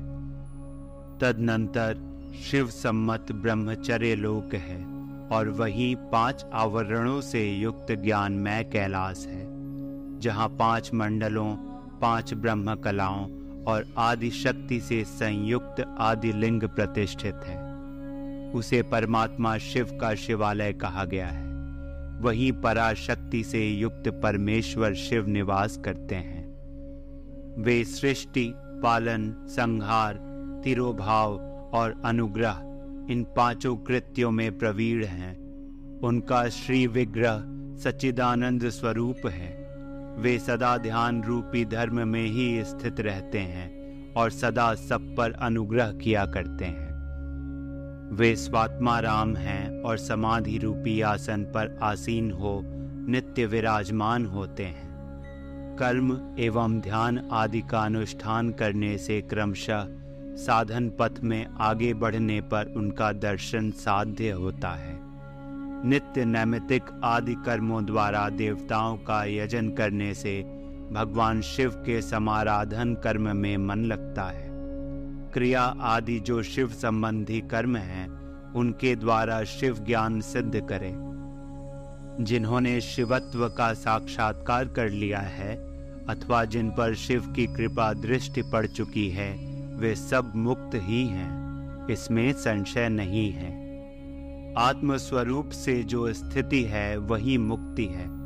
तदनंतर 1.21 1.97
शिव 2.43 2.67
सम्मत 2.67 3.31
ब्रह्मचर्य 3.31 4.15
लोक 4.15 4.55
है 4.55 4.85
और 5.29 5.49
वही 5.49 5.95
पाँच 5.95 6.45
आवरणों 6.53 7.21
से 7.21 7.55
युक्त 7.55 7.91
ज्ञान 7.91 8.03
ज्ञानमय 8.03 8.63
कैलाश 8.63 9.25
है, 9.27 9.47
जहाँ 10.19 10.49
पाँच 10.49 10.91
मंडलों 10.93 11.68
पाँच 12.01 12.33
ब्रह्म 12.33 12.75
कलाओं 12.75 13.23
और 13.63 13.85
आदि 13.97 14.29
शक्ति 14.29 14.79
से 14.79 15.03
संयुक्त 15.03 15.95
आदि 15.99 16.33
लिंग 16.33 16.63
प्रतिष्ठित 16.63 17.35
है। 17.35 17.69
उसे 18.51 18.81
परमात्मा 18.81 19.57
शिव 19.57 19.97
का 20.01 20.15
शिवालय 20.15 20.73
कहा 20.73 21.05
गया 21.05 21.27
है। 21.27 21.49
वहीं 22.19 22.51
पराशक्ति 22.51 23.43
से 23.43 23.67
युक्त 23.67 24.19
परमेश्वर 24.23 24.93
शिव 24.93 25.27
निवास 25.27 25.77
करते 25.77 26.15
हैं। 26.15 26.49
वे 27.63 27.83
सृष्टि, 27.83 28.53
पालन, 28.55 29.35
संहार, 29.47 30.13
तिरोभाव 30.63 31.39
और 31.73 32.01
अनुग्रह 32.05 32.65
इन 33.09 33.23
पाँचों 33.23 33.77
कृत्यों 33.77 34.31
में 34.31 34.57
प्रवीण 34.57 35.03
हैं। 35.03 35.49
उनका 35.99 36.49
श्री 36.49 36.87
विग्रह 36.87 37.43
सच्चिदानंद 37.83 38.69
स्वरूप 38.69 39.27
है। 39.27 39.58
वे 40.17 40.39
सदा 40.39 40.77
ध्यान 40.77 41.23
रूपी 41.23 41.65
धर्म 41.65 42.07
में 42.07 42.25
ही 42.25 42.63
स्थित 42.63 42.99
रहते 42.99 43.39
हैं 43.39 44.13
और 44.13 44.31
सदा 44.31 44.75
सब 44.75 45.15
पर 45.17 45.31
अनुग्रह 45.31 45.91
किया 45.91 46.25
करते 46.25 46.65
हैं। 46.65 46.89
वे 48.11 48.35
स्वात्मा 48.35 48.99
राम 48.99 49.35
हैं 49.35 49.81
और 49.81 49.97
समाधि 49.97 50.57
रूपी 50.57 51.01
आसन 51.01 51.43
पर 51.43 51.79
आसीन 51.81 52.31
हो, 52.31 52.61
नित्य 53.09 53.45
विराजमान 53.45 54.25
होते 54.25 54.63
हैं। 54.63 54.89
कर्म 55.79 56.35
एवं 56.39 56.79
ध्यान 56.81 57.29
आदि 57.31 57.61
का 57.61 57.79
अनुष्ठान 57.79 58.51
करने 58.51 58.97
से 58.97 59.21
क्रमशः 59.21 59.87
साधन 60.35 60.89
पथ 60.99 61.11
में 61.23 61.45
आगे 61.59 61.93
बढ़ने 61.93 62.41
पर 62.41 62.65
उनका 62.65 63.11
दर्शन 63.11 63.71
साध्य 63.71 64.31
होता 64.31 64.69
है। 64.69 65.08
नित्य 65.85 66.25
नैमितिक 66.25 66.83
आदि 67.03 67.33
कर्मों 67.33 67.85
द्वारा 67.85 68.29
देवताओं 68.29 68.97
का 68.97 69.25
यजन 69.25 69.69
करने 69.69 70.13
से 70.13 70.43
भगवान 70.91 71.41
शिव 71.41 71.69
के 71.69 72.01
समाराधन 72.01 72.93
कर्म 73.03 73.35
में 73.35 73.57
मन 73.57 73.79
लगता 73.79 74.23
है। 74.23 74.49
क्रिया 75.33 75.61
आदि 75.61 76.19
जो 76.19 76.43
शिव 76.43 76.67
संबंधी 76.67 77.41
कर्म 77.41 77.75
हैं, 77.75 78.09
उनके 78.53 78.95
द्वारा 78.95 79.43
शिव 79.43 79.79
ज्ञान 79.79 80.21
सिद्ध 80.21 80.67
करें। 80.67 81.09
जिन्होंने 82.21 82.81
शिवत्व 82.81 83.49
का 83.49 83.73
साक्षात्कार 83.73 84.65
कर 84.65 84.89
लिया 84.89 85.19
है, 85.19 85.55
अथवा 86.05 86.45
जिन 86.45 86.69
पर 86.69 86.95
शिव 86.95 87.21
की 87.21 87.47
कृपा 87.47 87.93
दृष्टि 87.93 88.41
पड़ 88.41 88.67
चुकी 88.67 89.09
है, 89.09 89.33
वे 89.75 89.95
सब 89.95 90.31
मुक्त 90.35 90.69
ही 90.75 91.07
हैं। 91.07 91.39
इसमें 91.87 92.33
संशय 92.33 92.89
नहीं 92.89 93.31
है। 93.31 93.58
आत्मस्वरूप 94.57 95.49
से 95.49 95.83
जो 95.83 96.13
स्थिति 96.13 96.63
है, 96.63 96.97
वही 96.97 97.37
मुक्ति 97.37 97.85
है। 97.85 98.19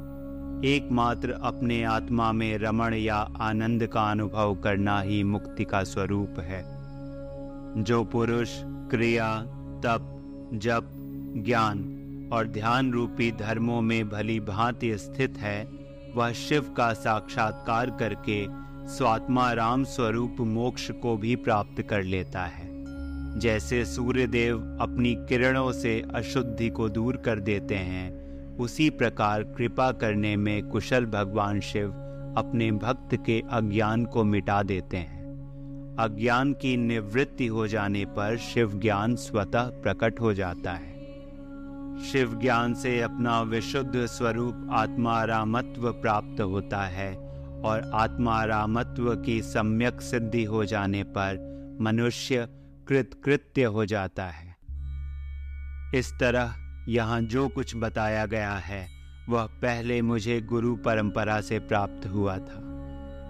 एकमात्र 0.66 1.32
अपने 1.32 1.84
आत्मा 1.84 2.32
में 2.32 2.58
रमण 2.58 2.94
या 2.94 3.16
आनंद 3.16 3.88
का 3.88 4.12
अनुभव 4.12 4.56
करना 4.56 5.02
ही 5.02 5.24
मुक्ति 5.24 5.64
का 5.66 5.84
स्वरूप 5.84 6.40
है। 6.40 6.64
जो 7.84 8.04
पुरुष, 8.04 8.50
क्रिया, 8.64 9.42
तप, 9.86 10.20
जप, 10.54 10.90
ज्ञान 11.38 12.00
और 12.34 12.48
ध्यान 12.48 12.92
रूपी 12.92 13.32
धर्मों 13.32 13.82
में 13.82 14.10
भली 14.10 14.40
भांति 14.40 14.98
स्थित 14.98 15.38
है, 15.38 15.68
वह 16.16 16.32
शिव 16.32 16.74
का 16.78 16.94
साक्षात्कार 16.94 17.90
करके 17.90 18.48
स्वात्मा 18.88 19.54
राम 19.54 19.84
स्वरूप 19.84 20.36
मोक्ष 20.40 20.92
को 20.92 21.18
भी 21.18 21.36
प्राप्त 21.36 21.82
कर 21.82 22.04
लेता 22.04 22.42
है। 22.42 22.63
जैसे 23.38 23.86
सूर्यदेव 23.86 24.78
अपनी 24.82 25.16
किरणों 25.16 25.72
से 25.72 26.04
अशुद्धि 26.16 26.70
को 26.70 26.90
दूर 26.90 27.18
कर 27.18 27.40
देते 27.40 27.76
हैं, 27.76 28.24
उसी 28.58 28.90
प्रकार 28.90 29.44
कृपा 29.44 29.92
करने 29.92 30.36
में 30.36 30.68
कुशल 30.68 31.06
भगवान 31.06 31.60
शिव 31.60 31.90
अपने 32.38 32.72
भक्त 32.72 33.16
के 33.16 33.44
अज्ञान 33.52 34.06
को 34.06 34.24
मिटा 34.24 34.64
देते 34.64 34.98
हैं। 34.98 35.24
अज्ञान 36.00 36.54
की 36.54 36.78
निवृत्ति 36.78 37.48
हो 37.48 37.68
जाने 37.68 38.06
पर 38.06 38.38
शिव 38.38 38.80
ज्ञान 38.80 39.16
स्वतः 39.16 39.62
प्रकट 39.62 40.22
हो 40.22 40.34
जाता 40.34 40.72
है। 40.72 40.94
शिव 42.04 42.40
ज्ञान 42.42 42.74
से 42.74 43.02
अपना 43.02 43.42
विशुद्ध 43.42 44.06
स्वरूप 44.06 44.68
आत्मारामत्व 44.72 45.92
प्राप्त 45.92 46.42
होता 46.42 46.84
है 46.84 47.16
और 47.66 47.92
आत्मारामत्व 47.94 49.16
की 49.16 49.42
सम्यक 49.42 50.02
सिद्धि 50.02 50.44
हो 50.44 50.66
जाने 50.66 51.04
पर 51.04 51.54
मनुष्य 51.82 52.48
कृतकृत्य 52.88 53.64
हो 53.64 53.86
जाता 53.86 54.26
है। 54.26 54.56
इस 55.96 56.14
तरह 56.20 56.56
यहाँ 56.90 57.22
जो 57.22 57.48
कुछ 57.48 57.76
बताया 57.76 58.26
गया 58.26 58.54
है, 58.54 58.88
वह 59.30 59.46
पहले 59.46 60.02
मुझे 60.02 60.42
गुरु 60.42 60.76
परंपरा 60.76 61.42
से 61.42 61.60
प्राप्त 61.60 62.08
हुआ 62.08 62.38
था। 62.38 62.74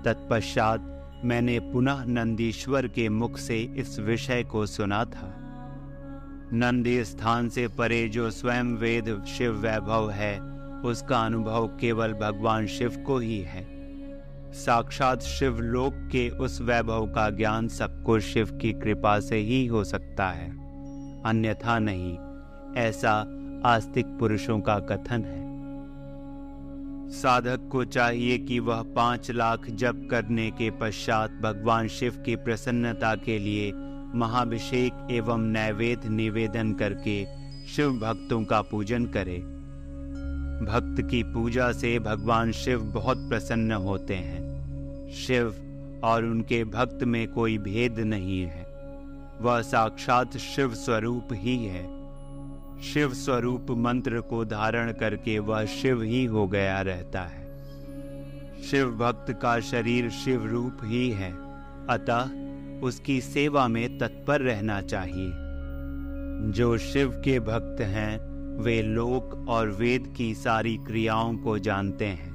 तत्पश्चात 0.05 0.89
मैंने 1.25 1.59
पुनः 1.59 2.03
नंदीश्वर 2.05 2.87
के 2.87 3.09
मुख 3.09 3.37
से 3.37 3.61
इस 3.61 3.99
विषय 3.99 4.43
को 4.43 4.65
सुना 4.65 5.05
था। 5.05 5.39
नंदी 6.53 7.03
स्थान 7.03 7.49
से 7.49 7.67
परे 7.67 8.09
जो 8.09 8.31
स्वयं 8.31 8.75
वेद 8.75 9.23
शिव 9.25 9.51
वैभव 9.51 10.11
है, 10.11 10.39
उसका 10.81 11.21
अनुभव 11.21 11.67
केवल 11.67 12.13
भगवान 12.13 12.67
शिव 12.67 13.03
को 13.07 13.17
ही 13.17 13.39
है। 13.39 13.72
साक्षात 14.53 15.21
शिव 15.21 15.59
लोक 15.59 15.93
के 15.93 16.29
उस 16.29 16.61
वैभव 16.61 17.05
का 17.05 17.29
ज्ञान 17.29 17.67
सबको 17.67 18.19
शिव 18.19 18.49
की 18.61 18.73
कृपा 18.73 19.19
से 19.19 19.37
ही 19.37 19.65
हो 19.65 19.83
सकता 19.83 20.27
है। 20.27 20.49
अन्यथा 21.23 21.79
नहीं, 21.79 22.17
ऐसा 22.77 23.13
आस्तिक 23.65 24.05
पुरुषों 24.05 24.59
का 24.59 24.79
कथन 24.79 25.23
है। 25.23 25.43
साधक 27.09 27.69
को 27.71 27.83
चाहिए 27.85 28.37
कि 28.37 28.59
वह 28.59 28.81
पाँच 28.81 29.31
लाख 29.31 29.69
जप 29.69 30.07
करने 30.11 30.51
के 30.51 30.69
पश्चात 30.71 31.31
भगवान 31.31 31.87
शिव 31.87 32.23
की 32.25 32.35
प्रसन्नता 32.35 33.15
के 33.15 33.39
लिए 33.39 33.71
महाभिषेक 34.15 35.07
एवं 35.11 35.39
नैवेद्य 35.39 36.09
निवेदन 36.09 36.73
करके 36.73 37.25
शिव 37.67 37.91
भक्तों 37.91 38.43
का 38.43 38.61
पूजन 38.61 39.05
करे। 39.05 39.37
भक्त 40.65 41.09
की 41.11 41.23
पूजा 41.23 41.71
से 41.71 41.99
भगवान 41.99 42.51
शिव 42.51 42.79
बहुत 42.81 43.17
प्रसन्न 43.17 43.71
होते 43.71 44.15
हैं। 44.15 44.42
शिव 45.13 45.56
और 46.04 46.26
उनके 46.26 46.63
भक्त 46.63 47.04
में 47.04 47.28
कोई 47.28 47.58
भेद 47.58 47.99
नहीं 47.99 48.41
है। 48.41 48.63
वह 49.41 49.62
साक्षात 49.62 50.38
शिव 50.38 50.73
स्वरूप 50.73 51.28
ही 51.32 51.65
है। 51.65 52.04
शिव 52.82 53.13
स्वरूप 53.13 53.65
मंत्र 53.69 54.21
को 54.21 54.45
धारण 54.45 54.91
करके 54.91 55.39
वह 55.39 55.65
शिव 55.65 56.02
ही 56.02 56.26
हो 56.26 56.47
गया 56.47 56.82
रहता 56.82 57.21
है। 57.21 57.43
शिव 58.63 58.91
भक्त 58.91 59.34
का 59.34 59.60
शरीर 59.60 60.10
शिव 60.10 60.45
रूप 60.45 60.78
ही 60.84 61.10
है। 61.10 61.32
अतः 61.89 62.30
उसकी 62.82 63.21
सेवा 63.21 63.67
में 63.67 63.97
तत्पर 63.97 64.41
रहना 64.41 64.82
चाहिए। 64.82 65.32
जो 66.52 66.78
शिव 66.78 67.21
के 67.26 67.39
भक्त 67.39 67.82
हैं, 67.82 68.34
वे 68.62 68.82
लोक 68.82 69.45
और 69.49 69.69
वेद 69.69 70.13
की 70.17 70.36
सारी 70.36 70.78
क्रियाओं 70.78 71.38
को 71.38 71.60
जानते 71.60 72.06
हैं, 72.06 72.34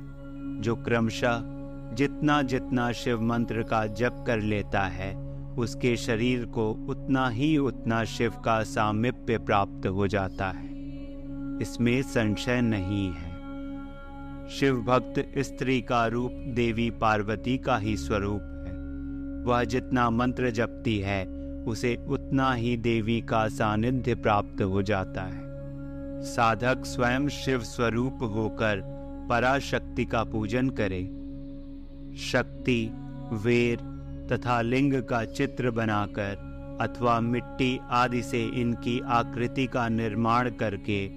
जो 0.61 0.77
क्रमशः 0.77 1.58
जितना 1.98 2.42
जितना 2.42 2.92
शिव 2.92 3.22
मंत्र 3.22 3.62
का 3.62 3.87
जप 3.87 4.24
कर 4.26 4.40
लेता 4.40 4.80
है, 4.80 5.16
उसके 5.58 5.96
शरीर 5.96 6.44
को 6.44 6.70
उतना 6.70 7.28
ही 7.28 7.58
उतना 7.58 8.04
शिव 8.04 8.30
का 8.30 8.62
सामिप्य 8.62 9.38
प्राप्त 9.38 9.87
हो 9.87 10.06
जाता 10.06 10.46
है। 10.46 10.68
इसमें 11.62 12.02
संशय 12.02 12.61
नहीं 12.61 13.12
है। 13.12 13.30
शिव 14.48 14.74
भक्त 14.74 15.38
स्त्री 15.38 15.80
का 15.80 16.06
रूप 16.06 16.32
देवी 16.32 16.90
पार्वती 16.90 17.58
का 17.58 17.76
ही 17.76 17.96
स्वरूप 17.96 18.64
है। 18.68 18.74
वह 19.44 19.64
जितना 19.64 20.11
मंत्र 20.11 20.50
जपती 20.50 20.98
है, 20.98 21.26
उसे 21.64 21.96
उतना 22.08 22.52
ही 22.52 22.76
देवी 22.76 23.20
का 23.20 23.48
सानिध्य 23.48 24.14
प्राप्त 24.14 24.62
हो 24.62 24.82
जाता 24.82 25.22
है। 25.22 25.40
साधक 26.22 26.84
स्वयं 26.84 27.28
शिव 27.28 27.61
स्वरूप 27.61 28.18
होकर 28.22 28.82
पराशक्ति 29.30 30.04
का 30.04 30.24
पूजन 30.24 30.70
करे। 30.70 31.17
शक्ति, 32.18 32.90
वेर 33.33 33.78
तथा 34.33 34.61
लिंग 34.61 35.02
का 35.02 35.24
चित्र 35.24 35.70
बनाकर 35.70 36.78
अथवा 36.81 37.20
मिट्टी 37.20 37.78
आदि 37.90 38.22
से 38.22 38.44
इनकी 38.44 39.00
आकृति 39.00 39.66
का 39.66 39.88
निर्माण 39.88 40.50
करके 40.50 41.09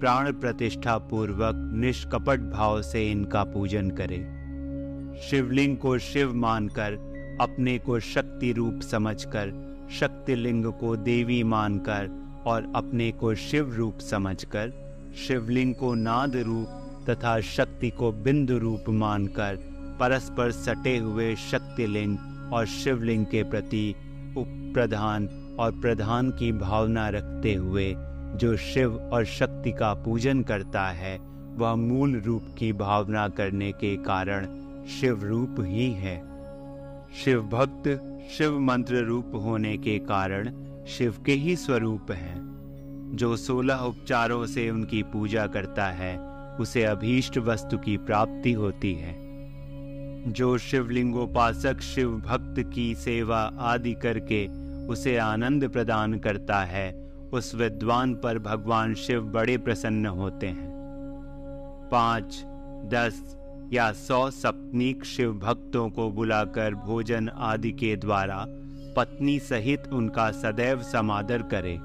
प्राण 0.00 0.32
प्रतिष्ठा 0.32 0.98
पूर्वक 0.98 1.70
निष्कपट 1.74 2.40
भाव 2.40 2.82
से 2.82 3.10
इनका 3.10 3.44
पूजन 3.44 3.90
करे। 3.90 4.18
शिवलिंग 5.20 5.76
को 5.76 5.98
शिव 5.98 6.34
मानकर, 6.34 6.92
अपने 7.40 7.78
को 7.78 8.00
शक्ति 8.00 8.52
रूप 8.52 8.80
समझकर, 8.80 9.52
शक्ति 9.90 10.34
लिंग 10.34 10.64
को 10.64 10.96
देवी 10.96 11.42
मानकर 11.42 12.10
और 12.46 12.72
अपने 12.76 13.12
को 13.12 13.34
शिव 13.34 13.74
रूप 13.74 13.98
समझकर, 13.98 14.72
शिवलिंग 15.26 15.74
को 15.74 15.94
नाद 15.94 16.36
रूप 16.36 17.06
तथा 17.10 17.40
शक्ति 17.40 17.90
को 17.90 18.12
बिंदु 18.12 18.58
रूप 18.58 18.84
मानकर 18.88 19.69
परस्पर 20.00 20.50
सटे 20.50 20.98
हुए 20.98 21.36
शक्तिलिंग 21.36 22.18
और 22.52 22.66
शिवलिंग 22.66 23.26
के 23.26 23.42
प्रति 23.42 23.94
उपप्रधान 24.36 25.28
और 25.60 25.72
प्रधान 25.72 26.30
की 26.30 26.52
भावना 26.52 27.08
रखते 27.08 27.54
हुए 27.54 27.94
जो 28.30 28.56
शिव 28.56 28.96
और 28.96 29.24
शक्ति 29.24 29.72
का 29.72 29.94
पूजन 29.94 30.42
करता 30.42 30.86
है, 30.86 31.18
वह 31.56 31.74
मूल 31.74 32.20
रूप 32.20 32.54
की 32.58 32.72
भावना 32.72 33.28
करने 33.28 33.72
के 33.72 33.96
कारण 33.96 34.46
शिव 34.86 35.24
रूप 35.24 35.56
ही 35.60 35.90
है। 35.90 36.16
शिव 37.14 37.42
भक्त 37.42 38.06
शिव 38.38 38.60
मंत्र 38.60 38.94
रूप 38.94 39.32
होने 39.34 39.76
के 39.76 39.98
कारण 39.98 40.52
शिव 40.86 41.14
के 41.26 41.32
ही 41.32 41.56
स्वरूप 41.56 42.10
हैं। 42.10 42.50
जो 43.14 43.36
सोलह 43.36 43.74
उपचारों 43.74 44.46
से 44.46 44.70
उनकी 44.70 45.02
पूजा 45.02 45.46
करता 45.46 45.86
है, 45.86 46.18
उसे 46.56 46.84
अभीष्ट 46.84 47.38
वस्तु 47.38 47.78
की 47.78 47.96
प्राप्ति 47.96 48.52
होती 48.52 48.94
है। 48.94 49.29
जो 50.28 50.58
शिवलिंगोपासक 50.58 51.80
शिव 51.80 52.10
भक्त 52.10 52.70
की 52.74 52.94
सेवा 52.94 53.40
आदि 53.58 53.94
करके 53.94 54.46
उसे 54.86 55.16
आनंद 55.16 55.68
प्रदान 55.68 56.18
करता 56.18 56.60
है, 56.60 57.10
उस 57.32 57.54
विद्वान 57.54 58.14
पर 58.14 58.38
भगवान 58.38 58.94
शिव 58.94 59.22
बड़े 59.22 59.58
प्रसन्न 59.58 60.06
होते 60.06 60.46
हैं। 60.46 60.70
पाँच, 61.92 62.44
दस 62.94 63.36
या 63.72 63.92
सौ 63.92 64.30
सपनीक 64.30 65.04
शिव 65.04 65.32
भक्तों 65.32 65.90
को 65.90 66.10
बुलाकर 66.10 66.74
भोजन 66.74 67.28
आदि 67.28 67.72
के 67.72 67.96
द्वारा 67.96 68.44
पत्नी 68.96 69.38
सहित 69.38 69.82
उनका 69.92 70.30
सदैव 70.30 70.82
समादर 70.82 71.42
करे। 71.42 71.76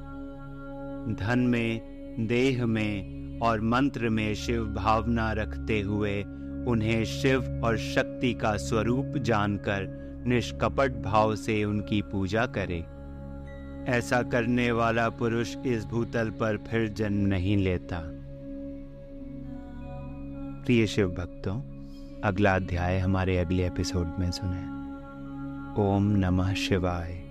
धन 1.14 1.40
में, 1.40 1.82
देह 2.28 2.66
में 2.66 3.40
और 3.40 3.62
मंत्र 3.62 4.10
में 4.10 4.36
शिव 4.36 4.66
भावना 4.66 5.32
रखते 5.32 5.82
हुए 5.82 6.24
उन्हें 6.68 7.06
शिव 7.06 7.62
और 7.64 7.78
शक्ति 7.78 8.34
का 8.34 8.58
स्वरूप 8.58 9.14
जानकर 9.18 10.06
निष्कपट 10.28 10.92
भाव 10.92 11.36
से 11.36 11.64
उनकी 11.64 12.02
पूजा 12.02 12.46
करे। 12.58 12.86
ऐसा 13.92 14.22
करने 14.22 14.72
वाला 14.72 15.10
पुरुष 15.10 15.56
इस 15.66 15.86
भूतल 15.86 16.30
पर 16.30 16.58
फिर 16.58 16.90
जन्म 16.90 17.28
नहीं 17.28 17.58
लेता। 17.58 18.02
प्रिय 20.66 20.88
शिव 20.88 21.10
भक्तों, 21.10 21.62
अगला 22.24 22.56
अध्याय 22.56 23.00
हमारे 23.00 23.38
अगले 23.38 23.68
एपिसोड 23.68 24.14
में 24.20 24.32
सुने। 24.32 24.76
ओम 25.82 26.04
नमः 26.04 26.54
शिवाय। 26.54 27.25